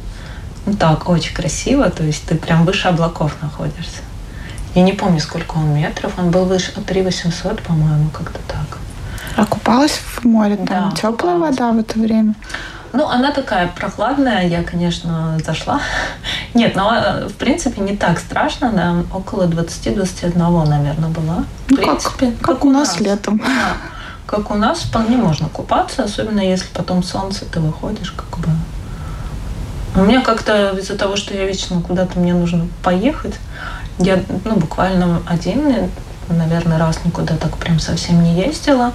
Ну 0.67 0.75
так, 0.75 1.09
очень 1.09 1.35
красиво, 1.35 1.91
то 1.91 2.03
есть 2.03 2.25
ты 2.27 2.37
прям 2.37 2.65
выше 2.65 2.89
облаков 2.89 3.37
находишься. 3.43 4.01
Я 4.75 4.83
не 4.83 4.93
помню, 4.93 5.21
сколько 5.21 5.57
он 5.57 5.75
метров, 5.75 6.13
он 6.19 6.31
был 6.31 6.47
выше 6.47 6.73
3 6.73 7.03
800, 7.03 7.63
по-моему, 7.63 8.09
как-то 8.11 8.41
так. 8.49 8.79
А 9.37 9.45
купалась 9.47 9.93
в 9.93 10.25
море? 10.25 10.57
Там 10.57 10.67
да, 10.67 10.91
теплая 10.97 11.13
купалась. 11.13 11.59
вода 11.59 11.73
в 11.73 11.79
это 11.79 11.99
время? 11.99 12.35
Ну, 12.93 13.09
она 13.09 13.33
такая 13.33 13.69
прохладная, 13.69 14.47
я, 14.47 14.63
конечно, 14.63 15.39
зашла. 15.45 15.81
Нет, 16.55 16.77
но 16.77 16.95
э, 16.95 17.29
в 17.29 17.35
принципе 17.35 17.81
не 17.81 17.97
так 17.97 18.19
страшно, 18.19 18.69
она 18.69 19.05
около 19.13 19.47
20-21, 19.47 20.69
наверное, 20.69 21.09
была. 21.11 21.45
Ну, 21.69 21.77
принципе, 21.77 22.27
как, 22.27 22.39
как, 22.39 22.57
как 22.57 22.65
у 22.65 22.71
нас, 22.71 22.89
нас 22.93 23.01
летом. 23.01 23.39
Да. 23.39 23.77
Как 24.27 24.51
у 24.51 24.55
нас 24.55 24.81
вполне 24.81 25.17
можно 25.17 25.49
купаться, 25.49 26.05
особенно 26.05 26.41
если 26.41 26.69
потом 26.73 27.03
солнце, 27.03 27.45
ты 27.45 27.61
выходишь, 27.61 28.13
как 28.13 28.39
бы 28.39 28.49
у 29.97 30.01
меня 30.01 30.21
как-то 30.21 30.71
из-за 30.79 30.97
того, 30.97 31.17
что 31.17 31.35
я 31.35 31.47
вечно 31.47 31.81
куда-то 31.81 32.19
мне 32.19 32.35
нужно 32.35 32.69
поехать, 32.83 33.35
я 33.99 34.23
ну, 34.45 34.57
буквально 34.57 35.23
один, 35.27 35.91
наверное, 36.29 36.79
раз 36.79 37.01
никуда 37.05 37.37
так 37.37 37.57
прям 37.57 37.79
совсем 37.79 38.23
не 38.23 38.35
ездила. 38.35 38.93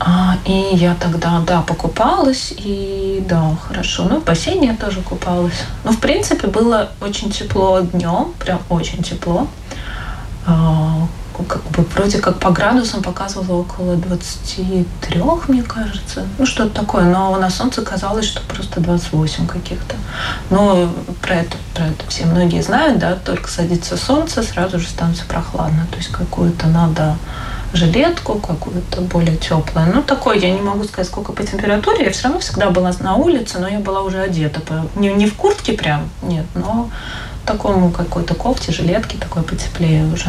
А, 0.00 0.36
и 0.44 0.76
я 0.76 0.94
тогда, 0.94 1.40
да, 1.44 1.62
покупалась, 1.62 2.54
и 2.56 3.24
да, 3.28 3.56
хорошо. 3.66 4.04
Ну, 4.04 4.20
в 4.20 4.24
бассейне 4.24 4.68
я 4.68 4.76
тоже 4.76 5.00
купалась. 5.02 5.64
Ну, 5.82 5.90
в 5.90 5.98
принципе, 5.98 6.46
было 6.46 6.90
очень 7.00 7.30
тепло 7.30 7.80
днем, 7.80 8.32
прям 8.38 8.60
очень 8.68 9.02
тепло. 9.02 9.48
А, 10.46 11.08
как 11.44 11.62
бы 11.70 11.84
вроде 11.94 12.18
как 12.18 12.38
по 12.38 12.50
градусам 12.50 13.02
показывало 13.02 13.60
около 13.60 13.96
23, 13.96 15.22
мне 15.48 15.62
кажется. 15.62 16.26
Ну, 16.38 16.46
что-то 16.46 16.80
такое. 16.80 17.04
Но 17.04 17.36
на 17.36 17.50
солнце 17.50 17.82
казалось, 17.82 18.26
что 18.26 18.40
просто 18.42 18.80
28 18.80 19.46
каких-то. 19.46 19.96
Но 20.50 20.90
про 21.22 21.36
это, 21.36 21.56
про 21.74 21.86
это 21.86 22.06
все 22.08 22.26
многие 22.26 22.62
знают, 22.62 22.98
да, 22.98 23.14
только 23.14 23.48
садится 23.48 23.96
солнце, 23.96 24.42
сразу 24.42 24.78
же 24.78 24.88
становится 24.88 25.24
прохладно. 25.26 25.86
То 25.90 25.96
есть 25.96 26.10
какую-то 26.10 26.66
надо 26.66 27.16
жилетку 27.72 28.38
какую-то 28.38 29.02
более 29.02 29.36
теплую. 29.36 29.92
Ну, 29.94 30.02
такой, 30.02 30.40
я 30.40 30.50
не 30.50 30.60
могу 30.60 30.84
сказать, 30.84 31.06
сколько 31.06 31.32
по 31.32 31.44
температуре. 31.44 32.04
Я 32.04 32.10
все 32.10 32.24
равно 32.24 32.40
всегда 32.40 32.70
была 32.70 32.92
на 33.00 33.16
улице, 33.16 33.58
но 33.58 33.68
я 33.68 33.78
была 33.78 34.02
уже 34.02 34.20
одета. 34.20 34.60
Не, 34.94 35.12
не 35.12 35.26
в 35.26 35.34
куртке 35.34 35.74
прям, 35.74 36.08
нет, 36.22 36.46
но 36.54 36.88
такому 37.44 37.90
какой-то 37.90 38.34
кофте, 38.34 38.72
жилетке 38.72 39.16
такой 39.18 39.42
потеплее 39.42 40.06
уже. 40.12 40.28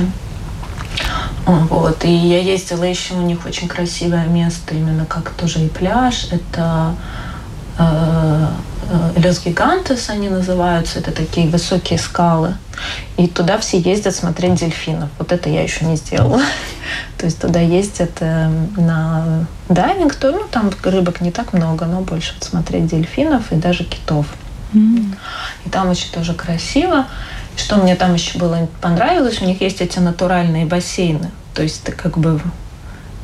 Вот. 1.46 2.06
И 2.06 2.12
я 2.12 2.40
ездила 2.40 2.84
еще, 2.84 3.14
у 3.16 3.22
них 3.22 3.46
очень 3.46 3.68
красивое 3.68 4.26
место, 4.26 4.76
именно 4.76 5.06
как 5.06 5.32
тоже 5.32 5.66
и 5.66 5.70
пляж. 5.70 6.28
Это 6.32 6.96
э, 7.78 8.48
э, 8.90 9.20
Лес 9.20 9.42
Гигантес 9.44 10.10
они 10.10 10.30
называются, 10.30 11.00
это 11.00 11.12
такие 11.12 11.50
высокие 11.50 11.98
скалы. 11.98 12.56
И 13.18 13.28
туда 13.28 13.58
все 13.58 13.80
ездят 13.80 14.16
смотреть 14.16 14.56
дельфинов. 14.56 15.10
Вот 15.18 15.32
это 15.32 15.50
я 15.50 15.64
еще 15.64 15.86
не 15.86 15.96
сделала. 15.96 16.42
То 17.18 17.26
есть 17.26 17.40
туда 17.40 17.60
ездят 17.60 18.12
э, 18.20 18.50
на 18.78 19.46
дайвинг, 19.70 20.16
то 20.16 20.32
ну, 20.32 20.46
там 20.50 20.72
рыбок 20.84 21.22
не 21.22 21.32
так 21.32 21.54
много, 21.54 21.86
но 21.86 22.02
больше 22.02 22.36
смотреть 22.42 22.88
дельфинов 22.88 23.52
и 23.52 23.56
даже 23.56 23.84
китов. 23.84 24.26
Mm-hmm. 24.74 25.16
И 25.66 25.70
там 25.70 25.90
очень 25.90 26.12
тоже 26.12 26.34
красиво. 26.34 27.08
Что 27.58 27.78
мне 27.78 27.96
там 27.96 28.14
еще 28.14 28.38
было 28.40 28.68
понравилось, 28.82 29.42
у 29.42 29.46
них 29.46 29.62
есть 29.62 29.82
эти 29.82 30.00
натуральные 30.00 30.66
бассейны. 30.66 31.32
То 31.54 31.64
есть 31.64 31.84
ты 31.84 31.92
как 31.92 32.18
бы 32.18 32.40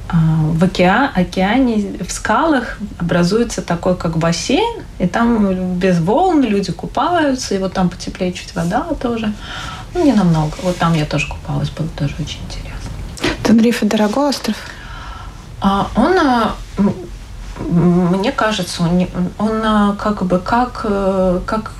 а, 0.07 0.15
в 0.51 0.63
океа, 0.63 1.11
океане, 1.15 2.03
в 2.03 2.11
скалах 2.11 2.77
образуется 2.99 3.61
такой 3.61 3.95
как 3.95 4.17
бассейн, 4.17 4.83
и 4.99 5.07
там 5.07 5.75
без 5.75 5.99
волн 5.99 6.41
люди 6.41 6.71
купаются, 6.71 7.55
и 7.55 7.57
вот 7.57 7.73
там 7.73 7.89
потеплее 7.89 8.33
чуть 8.33 8.53
вода 8.55 8.81
тоже. 9.01 9.33
Ну, 9.93 10.05
не 10.05 10.13
намного. 10.13 10.53
Вот 10.61 10.77
там 10.77 10.93
я 10.93 11.05
тоже 11.05 11.27
купалась, 11.27 11.69
было 11.69 11.87
тоже 11.89 12.13
очень 12.19 12.39
интересно. 12.43 12.91
Тенрифе 13.43 13.85
дорогой 13.85 14.29
остров? 14.29 14.55
А, 15.61 15.87
он, 15.95 16.17
а, 16.19 16.55
мне 17.57 18.31
кажется, 18.31 18.83
он, 18.83 19.07
он 19.37 19.61
а, 19.63 19.95
как 19.95 20.23
бы 20.23 20.39
как, 20.39 20.81
э, 20.83 21.39
как 21.45 21.71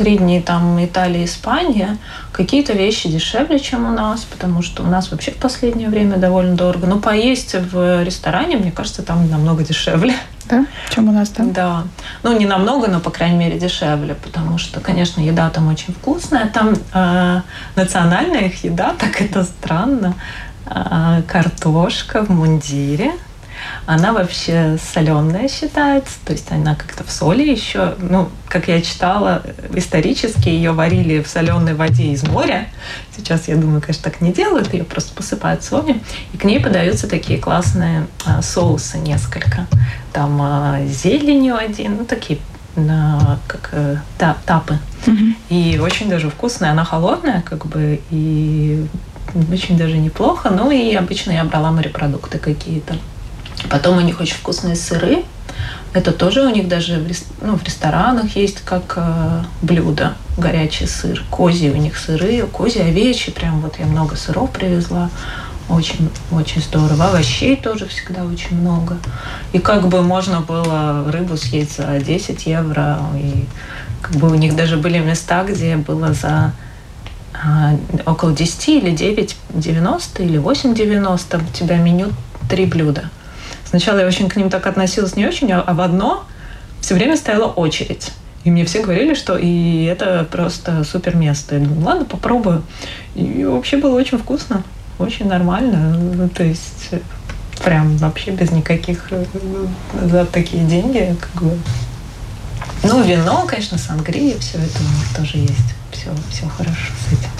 средние 0.00 0.40
там 0.40 0.82
Италия, 0.82 1.26
Испания, 1.26 1.98
какие-то 2.32 2.72
вещи 2.72 3.06
дешевле, 3.10 3.60
чем 3.60 3.86
у 3.86 3.92
нас, 3.92 4.22
потому 4.22 4.62
что 4.62 4.82
у 4.82 4.86
нас 4.86 5.10
вообще 5.10 5.30
в 5.30 5.36
последнее 5.36 5.90
время 5.90 6.16
довольно 6.16 6.56
дорого. 6.56 6.86
Но 6.86 6.98
поесть 6.98 7.54
в 7.54 8.02
ресторане, 8.02 8.56
мне 8.56 8.72
кажется, 8.72 9.02
там 9.02 9.30
намного 9.30 9.62
дешевле. 9.62 10.14
Да? 10.48 10.64
Чем 10.88 11.10
у 11.10 11.12
нас 11.12 11.28
там? 11.28 11.52
Да. 11.52 11.82
Ну, 12.22 12.36
не 12.38 12.46
намного, 12.46 12.88
но, 12.88 13.00
по 13.00 13.10
крайней 13.10 13.36
мере, 13.36 13.58
дешевле, 13.58 14.14
потому 14.14 14.56
что, 14.56 14.80
конечно, 14.80 15.20
еда 15.20 15.50
там 15.50 15.68
очень 15.68 15.92
вкусная. 15.92 16.48
Там 16.48 16.74
э, 16.94 17.42
национальная 17.76 18.46
их 18.46 18.64
еда, 18.64 18.94
так 18.98 19.20
это 19.20 19.44
странно. 19.44 20.14
Э, 20.64 21.20
картошка 21.28 22.24
в 22.24 22.30
мундире– 22.30 23.12
она 23.86 24.12
вообще 24.12 24.78
соленая 24.92 25.48
считается, 25.48 26.18
то 26.24 26.32
есть 26.32 26.50
она 26.50 26.74
как-то 26.74 27.04
в 27.04 27.10
соли 27.10 27.42
еще, 27.42 27.94
ну, 27.98 28.28
как 28.48 28.68
я 28.68 28.80
читала, 28.82 29.42
исторически 29.74 30.48
ее 30.48 30.72
варили 30.72 31.22
в 31.22 31.28
соленой 31.28 31.74
воде 31.74 32.12
из 32.12 32.22
моря. 32.22 32.68
Сейчас, 33.16 33.48
я 33.48 33.56
думаю, 33.56 33.80
конечно, 33.80 34.04
так 34.04 34.20
не 34.20 34.32
делают, 34.32 34.72
ее 34.72 34.84
просто 34.84 35.14
посыпают 35.14 35.62
солью. 35.64 36.00
И 36.32 36.36
к 36.36 36.44
ней 36.44 36.60
подаются 36.60 37.08
такие 37.08 37.38
классные 37.38 38.06
а, 38.24 38.42
соусы 38.42 38.98
несколько. 38.98 39.66
Там 40.12 40.40
а, 40.42 40.80
зеленью 40.86 41.56
один, 41.56 41.96
ну, 41.98 42.04
такие 42.04 42.38
на 42.76 43.38
как 43.46 43.70
э, 43.72 43.96
та, 44.16 44.36
тапы. 44.46 44.78
Mm-hmm. 45.06 45.34
И 45.48 45.78
очень 45.78 46.08
даже 46.08 46.30
вкусная. 46.30 46.70
Она 46.70 46.84
холодная, 46.84 47.42
как 47.42 47.66
бы, 47.66 48.00
и 48.10 48.86
очень 49.52 49.76
даже 49.76 49.98
неплохо. 49.98 50.50
Ну 50.50 50.70
и 50.70 50.94
обычно 50.94 51.32
я 51.32 51.44
брала 51.44 51.70
морепродукты 51.70 52.38
какие-то. 52.38 52.94
Потом 53.68 53.98
у 53.98 54.00
них 54.00 54.20
очень 54.20 54.36
вкусные 54.36 54.76
сыры. 54.76 55.24
Это 55.92 56.12
тоже 56.12 56.42
у 56.42 56.48
них 56.48 56.68
даже 56.68 56.98
в, 57.00 57.44
ну, 57.44 57.56
в 57.56 57.64
ресторанах 57.64 58.36
есть 58.36 58.60
как 58.60 58.94
э, 58.96 59.42
блюдо 59.60 60.14
горячий 60.36 60.86
сыр. 60.86 61.24
Козьи 61.30 61.70
у 61.70 61.76
них 61.76 61.98
сыры, 61.98 62.46
козьи, 62.46 62.80
овечьи. 62.80 63.32
Прям 63.32 63.60
вот 63.60 63.78
я 63.78 63.86
много 63.86 64.16
сыров 64.16 64.50
привезла. 64.50 65.10
Очень, 65.68 66.10
очень 66.32 66.62
здорово. 66.62 67.06
Овощей 67.06 67.56
тоже 67.56 67.86
всегда 67.86 68.24
очень 68.24 68.56
много. 68.60 68.98
И 69.52 69.58
как 69.58 69.88
бы 69.88 70.02
можно 70.02 70.40
было 70.40 71.10
рыбу 71.10 71.36
съесть 71.36 71.76
за 71.76 71.98
10 71.98 72.46
евро. 72.46 72.98
И 73.16 73.46
как 74.00 74.16
бы 74.16 74.30
у 74.30 74.34
них 74.34 74.56
даже 74.56 74.76
были 74.76 74.98
места, 74.98 75.44
где 75.44 75.76
было 75.76 76.12
за 76.12 76.52
а, 77.34 77.76
около 78.06 78.32
10 78.32 78.68
или 78.68 78.92
9,90 78.92 80.24
или 80.24 80.38
8,90 80.38 81.42
у 81.48 81.52
тебя 81.52 81.76
меню 81.76 82.10
три 82.48 82.66
блюда. 82.66 83.10
Сначала 83.70 84.00
я 84.00 84.06
очень 84.06 84.28
к 84.28 84.36
ним 84.36 84.50
так 84.50 84.66
относилась 84.66 85.16
не 85.16 85.26
очень, 85.26 85.50
а 85.52 85.72
в 85.72 85.80
одно 85.80 86.24
все 86.80 86.94
время 86.94 87.16
стояла 87.16 87.46
очередь. 87.46 88.10
И 88.42 88.50
мне 88.50 88.64
все 88.64 88.80
говорили, 88.80 89.14
что 89.14 89.36
и 89.36 89.84
это 89.84 90.26
просто 90.30 90.82
супер 90.82 91.14
место. 91.14 91.56
Я 91.56 91.64
думаю, 91.64 91.84
ладно, 91.84 92.04
попробую. 92.04 92.64
И 93.14 93.44
вообще 93.44 93.76
было 93.76 93.94
очень 93.96 94.18
вкусно, 94.18 94.64
очень 94.98 95.28
нормально. 95.28 95.96
Ну, 95.96 96.28
то 96.28 96.42
есть 96.42 96.90
прям 97.62 97.96
вообще 97.98 98.32
без 98.32 98.50
никаких 98.50 99.08
э, 99.10 99.24
за 100.02 100.24
такие 100.24 100.64
деньги. 100.64 101.14
Как 101.20 101.42
бы. 101.42 101.56
Ну, 102.82 103.02
вино, 103.02 103.44
конечно, 103.46 103.78
сангрия, 103.78 104.36
все 104.38 104.58
это 104.58 104.78
у 104.80 104.96
них 104.96 105.16
тоже 105.16 105.36
есть. 105.36 105.74
Все, 105.92 106.10
все 106.30 106.48
хорошо 106.48 106.92
с 107.08 107.12
этим. 107.12 107.30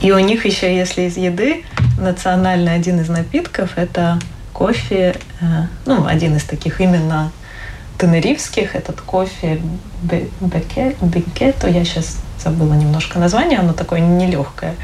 И 0.00 0.10
у 0.10 0.18
них 0.18 0.46
еще, 0.46 0.74
если 0.74 1.02
из 1.02 1.16
еды, 1.16 1.64
национальный 1.98 2.74
один 2.74 3.00
из 3.00 3.08
напитков– 3.08 3.72
это 3.76 4.18
кофе, 4.58 5.14
э, 5.40 5.44
ну, 5.86 6.04
один 6.04 6.36
из 6.36 6.42
таких 6.42 6.80
именно 6.80 7.30
тенерифских, 7.96 8.74
этот 8.74 9.00
кофе 9.00 9.62
бекето, 10.40 11.68
я 11.68 11.84
сейчас 11.84 12.18
забыла 12.42 12.74
немножко 12.74 13.20
название, 13.20 13.60
оно 13.60 13.72
такое 13.72 14.00
нелегкое. 14.00 14.74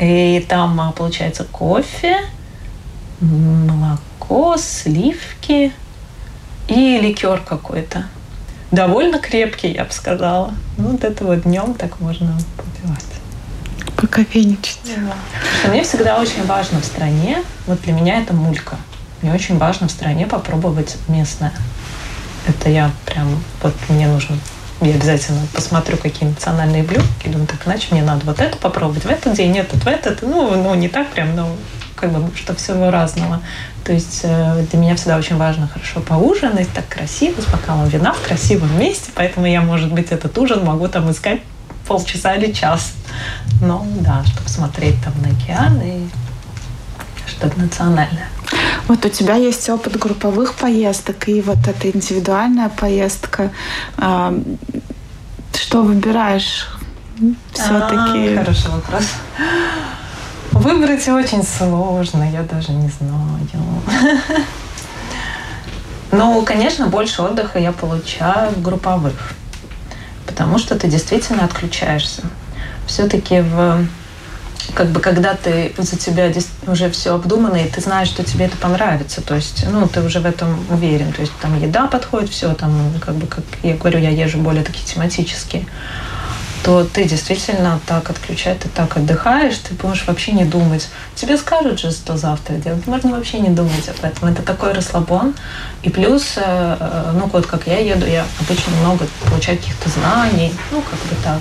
И 0.00 0.44
там 0.48 0.80
а, 0.80 0.92
получается 0.92 1.44
кофе, 1.44 2.16
молоко, 3.20 4.56
сливки 4.56 5.72
и 6.68 6.98
ликер 6.98 7.42
какой-то. 7.46 8.04
Довольно 8.70 9.18
крепкий, 9.18 9.72
я 9.72 9.84
бы 9.84 9.92
сказала. 9.92 10.54
Ну, 10.78 10.92
вот 10.92 11.04
это 11.04 11.26
вот 11.26 11.42
днем 11.42 11.74
так 11.74 12.00
можно 12.00 12.38
попивать. 12.56 13.04
Покофейничать. 13.96 14.80
Да. 14.96 15.70
мне 15.70 15.82
всегда 15.82 16.18
очень 16.18 16.46
важно 16.46 16.80
в 16.80 16.84
стране, 16.86 17.42
вот 17.66 17.82
для 17.82 17.92
меня 17.92 18.22
это 18.22 18.32
мулька– 18.32 18.78
мне 19.22 19.32
очень 19.32 19.58
важно 19.58 19.88
в 19.88 19.90
стране 19.90 20.26
попробовать 20.26 20.96
местное. 21.08 21.52
Это 22.46 22.70
я 22.70 22.90
прям, 23.06 23.42
вот 23.62 23.74
мне 23.88 24.06
нужно 24.06 24.36
я 24.82 24.94
обязательно 24.94 25.40
посмотрю, 25.52 25.98
какие 25.98 26.28
национальные 26.28 26.82
блюда, 26.82 27.04
и 27.24 27.28
думаю, 27.28 27.46
так 27.46 27.66
иначе 27.66 27.88
мне 27.90 28.02
надо 28.02 28.24
вот 28.24 28.40
это 28.40 28.56
попробовать 28.56 29.04
в 29.04 29.10
этот 29.10 29.34
день, 29.34 29.58
этот 29.58 29.84
в 29.84 29.86
этот. 29.86 30.22
Ну, 30.22 30.56
ну 30.56 30.74
не 30.74 30.88
так 30.88 31.08
прям, 31.10 31.36
но 31.36 31.54
как 31.96 32.12
бы, 32.12 32.34
что 32.34 32.54
всего 32.54 32.90
разного. 32.90 33.40
То 33.84 33.92
есть 33.92 34.20
э, 34.22 34.64
для 34.70 34.78
меня 34.78 34.96
всегда 34.96 35.18
очень 35.18 35.36
важно 35.36 35.68
хорошо 35.68 36.00
поужинать, 36.00 36.72
так 36.72 36.88
красиво, 36.88 37.40
с 37.42 37.44
бокалом 37.44 37.88
вина 37.88 38.14
в 38.14 38.26
красивом 38.26 38.78
месте, 38.78 39.10
поэтому 39.14 39.46
я, 39.46 39.60
может 39.60 39.92
быть, 39.92 40.12
этот 40.12 40.36
ужин 40.38 40.64
могу 40.64 40.88
там 40.88 41.10
искать 41.10 41.40
полчаса 41.86 42.34
или 42.34 42.52
час. 42.52 42.92
Но 43.60 43.86
да, 44.00 44.24
чтобы 44.24 44.48
смотреть 44.48 44.94
там 45.04 45.12
на 45.20 45.28
океан 45.36 45.80
и 45.82 46.08
что-то 47.40 47.58
национальное. 47.58 48.28
Вот 48.86 49.04
у 49.04 49.08
тебя 49.08 49.34
есть 49.36 49.68
опыт 49.70 49.96
групповых 49.96 50.54
поездок 50.54 51.28
и 51.28 51.40
вот 51.40 51.58
эта 51.66 51.90
индивидуальная 51.90 52.68
поездка. 52.68 53.50
А, 53.96 54.34
что 55.54 55.82
выбираешь 55.82 56.68
все-таки? 57.52 58.34
А, 58.34 58.44
хороший 58.44 58.70
вопрос. 58.70 59.04
Выбрать 60.52 61.08
очень 61.08 61.44
сложно, 61.44 62.30
я 62.30 62.42
даже 62.42 62.72
не 62.72 62.88
знаю. 62.88 63.40
Ну, 66.12 66.42
конечно, 66.44 66.88
больше 66.88 67.22
отдыха 67.22 67.60
я 67.60 67.70
получаю 67.70 68.50
в 68.50 68.60
групповых, 68.60 69.32
потому 70.26 70.58
что 70.58 70.76
ты 70.76 70.88
действительно 70.88 71.44
отключаешься. 71.44 72.22
Все-таки 72.86 73.42
в 73.42 73.86
как 74.74 74.88
бы 74.88 75.00
когда 75.00 75.34
ты 75.34 75.72
за 75.78 75.96
тебя 75.96 76.32
уже 76.66 76.90
все 76.90 77.14
обдумано, 77.14 77.56
и 77.56 77.68
ты 77.68 77.80
знаешь, 77.80 78.08
что 78.08 78.24
тебе 78.24 78.46
это 78.46 78.56
понравится, 78.56 79.22
то 79.22 79.34
есть, 79.34 79.66
ну, 79.70 79.88
ты 79.88 80.02
уже 80.02 80.20
в 80.20 80.26
этом 80.26 80.58
уверен, 80.70 81.12
то 81.12 81.20
есть 81.20 81.32
там 81.40 81.60
еда 81.60 81.86
подходит, 81.86 82.30
все 82.30 82.54
там, 82.54 82.92
как 83.00 83.14
бы, 83.14 83.26
как 83.26 83.44
я 83.62 83.76
говорю, 83.76 83.98
я 83.98 84.10
езжу 84.10 84.38
более 84.38 84.64
такие 84.64 84.86
тематические, 84.86 85.66
то 86.62 86.84
ты 86.84 87.04
действительно 87.04 87.80
так 87.86 88.10
отключаешь, 88.10 88.58
ты 88.62 88.68
так 88.68 88.96
отдыхаешь, 88.96 89.56
ты 89.58 89.74
можешь 89.86 90.06
вообще 90.06 90.32
не 90.32 90.44
думать. 90.44 90.88
Тебе 91.14 91.36
скажут 91.38 91.80
же, 91.80 91.90
что 91.90 92.16
завтра 92.16 92.54
делать, 92.54 92.86
можно 92.86 93.12
вообще 93.12 93.40
не 93.40 93.48
думать 93.48 93.88
об 93.88 94.04
этом. 94.04 94.28
Это 94.28 94.42
такой 94.42 94.72
расслабон. 94.72 95.34
И 95.82 95.88
плюс, 95.88 96.34
э, 96.36 96.76
э, 96.78 97.12
ну 97.14 97.26
вот 97.32 97.46
как 97.46 97.66
я 97.66 97.78
еду, 97.78 98.06
я 98.06 98.26
обычно 98.40 98.76
много 98.76 99.06
получаю 99.24 99.56
каких-то 99.56 99.88
знаний, 99.88 100.52
ну 100.70 100.82
как 100.82 100.98
бы 101.00 101.16
так. 101.24 101.40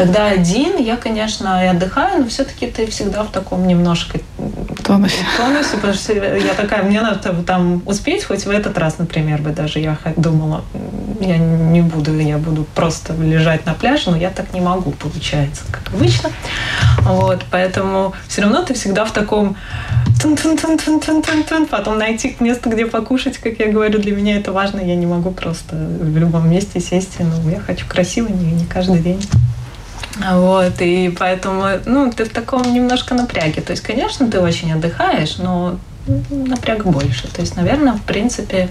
Когда 0.00 0.28
один, 0.28 0.78
я, 0.78 0.96
конечно, 0.96 1.62
и 1.62 1.66
отдыхаю, 1.66 2.22
но 2.22 2.28
все-таки 2.28 2.66
ты 2.66 2.86
всегда 2.86 3.22
в 3.22 3.30
таком 3.30 3.66
немножко 3.66 4.18
тонусе. 4.82 5.16
тонусе, 5.36 5.76
потому 5.76 5.92
что 5.92 6.14
я 6.14 6.54
такая, 6.54 6.84
мне 6.84 7.02
надо 7.02 7.34
там 7.42 7.82
успеть 7.84 8.24
хоть 8.24 8.46
в 8.46 8.50
этот 8.50 8.78
раз, 8.78 8.96
например, 8.96 9.42
бы 9.42 9.50
даже 9.50 9.78
я 9.78 9.98
думала, 10.16 10.64
я 11.20 11.36
не 11.36 11.82
буду, 11.82 12.18
я 12.18 12.38
буду 12.38 12.64
просто 12.74 13.12
лежать 13.12 13.66
на 13.66 13.74
пляже, 13.74 14.10
но 14.10 14.16
я 14.16 14.30
так 14.30 14.54
не 14.54 14.62
могу, 14.62 14.92
получается, 14.92 15.64
как 15.70 15.92
обычно. 15.92 16.30
Вот, 17.00 17.44
поэтому 17.50 18.14
все 18.26 18.40
равно 18.40 18.62
ты 18.62 18.72
всегда 18.72 19.04
в 19.04 19.12
таком 19.12 19.56
потом 21.66 21.98
найти 21.98 22.36
место, 22.40 22.70
где 22.70 22.86
покушать, 22.86 23.36
как 23.36 23.58
я 23.58 23.70
говорю, 23.70 23.98
для 23.98 24.16
меня 24.16 24.38
это 24.38 24.50
важно, 24.50 24.80
я 24.80 24.96
не 24.96 25.06
могу 25.06 25.30
просто 25.30 25.76
в 25.76 26.16
любом 26.16 26.48
месте 26.48 26.80
сесть, 26.80 27.16
ну, 27.18 27.50
я 27.50 27.60
хочу 27.60 27.86
красиво, 27.86 28.28
не, 28.28 28.52
не 28.52 28.64
каждый 28.64 29.00
день. 29.00 29.20
Вот, 30.28 30.80
и 30.80 31.14
поэтому, 31.18 31.66
ну, 31.86 32.12
ты 32.12 32.24
в 32.24 32.30
таком 32.30 32.62
немножко 32.74 33.14
напряге. 33.14 33.60
То 33.62 33.72
есть, 33.72 33.82
конечно, 33.82 34.30
ты 34.30 34.40
очень 34.40 34.72
отдыхаешь, 34.72 35.38
но 35.38 35.78
напряг 36.30 36.84
больше. 36.84 37.28
То 37.28 37.40
есть, 37.40 37.56
наверное, 37.56 37.94
в 37.94 38.02
принципе, 38.02 38.68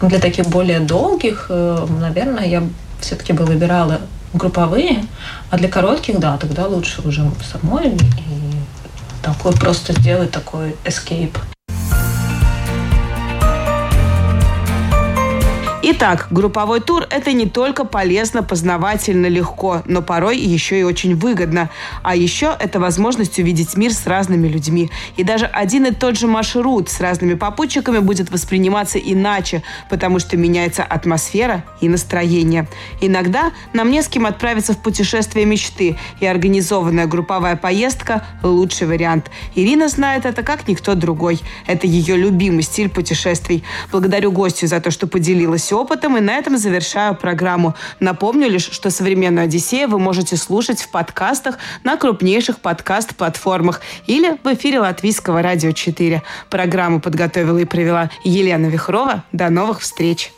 для 0.00 0.18
таких 0.18 0.46
более 0.48 0.80
долгих, 0.80 1.46
э, 1.48 1.86
наверное, 2.00 2.44
я 2.44 2.62
все-таки 3.00 3.32
бы 3.32 3.44
выбирала 3.44 4.00
групповые, 4.34 5.04
а 5.50 5.56
для 5.56 5.68
коротких, 5.68 6.18
да, 6.18 6.36
тогда 6.36 6.66
лучше 6.66 7.00
уже 7.02 7.30
самой 7.50 7.88
и 7.88 9.22
такой 9.22 9.52
просто 9.52 9.92
сделать 9.92 10.30
такой 10.30 10.76
escape. 10.84 11.36
Итак, 15.88 16.26
групповой 16.32 16.80
тур– 16.80 17.06
это 17.10 17.32
не 17.32 17.46
только 17.46 17.84
полезно, 17.84 18.42
познавательно, 18.42 19.26
легко, 19.26 19.82
но 19.84 20.02
порой 20.02 20.36
еще 20.36 20.80
и 20.80 20.82
очень 20.82 21.14
выгодно. 21.14 21.70
А 22.02 22.16
еще 22.16 22.56
это 22.58 22.80
возможность 22.80 23.38
увидеть 23.38 23.76
мир 23.76 23.92
с 23.92 24.04
разными 24.04 24.48
людьми. 24.48 24.90
И 25.16 25.22
даже 25.22 25.46
один 25.46 25.86
и 25.86 25.92
тот 25.92 26.18
же 26.18 26.26
маршрут 26.26 26.88
с 26.88 27.00
разными 27.00 27.34
попутчиками 27.34 28.00
будет 28.00 28.32
восприниматься 28.32 28.98
иначе, 28.98 29.62
потому 29.88 30.18
что 30.18 30.36
меняется 30.36 30.82
атмосфера 30.82 31.62
и 31.80 31.88
настроение. 31.88 32.66
Иногда 33.00 33.52
нам 33.72 33.92
не 33.92 34.02
с 34.02 34.08
кем 34.08 34.26
отправиться 34.26 34.72
в 34.72 34.78
путешествие 34.78 35.46
мечты, 35.46 35.96
и 36.18 36.26
организованная 36.26 37.06
групповая 37.06 37.54
поездка– 37.54 38.26
лучший 38.42 38.88
вариант. 38.88 39.30
Ирина 39.54 39.88
знает 39.88 40.26
это 40.26 40.42
как 40.42 40.66
никто 40.66 40.96
другой. 40.96 41.38
Это 41.68 41.86
ее 41.86 42.16
любимый 42.16 42.62
стиль 42.62 42.88
путешествий. 42.88 43.62
Благодарю 43.92 44.32
гостю 44.32 44.66
за 44.66 44.80
то, 44.80 44.90
что 44.90 45.06
поделилась 45.06 45.75
опытом, 45.76 46.16
и 46.16 46.20
на 46.20 46.36
этом 46.36 46.56
завершаю 46.58 47.14
программу. 47.14 47.74
Напомню 48.00 48.48
лишь, 48.48 48.68
что 48.70 48.90
«Современную 48.90 49.44
Одиссею» 49.44 49.88
вы 49.88 49.98
можете 49.98 50.36
слушать 50.36 50.80
в 50.80 50.90
подкастах 50.90 51.58
на 51.84 51.96
крупнейших 51.96 52.60
подкаст-платформах 52.60 53.80
или 54.06 54.36
в 54.42 54.54
эфире 54.54 54.80
Латвийского 54.80 55.42
радио 55.42 55.72
4. 55.72 56.22
Программу 56.50 57.00
подготовила 57.00 57.58
и 57.58 57.64
провела 57.64 58.10
Елена 58.24 58.66
Вихрова. 58.66 59.24
До 59.32 59.50
новых 59.50 59.80
встреч! 59.80 60.32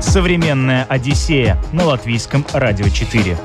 «Современная 0.00 0.84
Одиссея» 0.84 1.58
на 1.72 1.84
Латвийском 1.84 2.46
радио 2.52 2.88
4. 2.88 3.36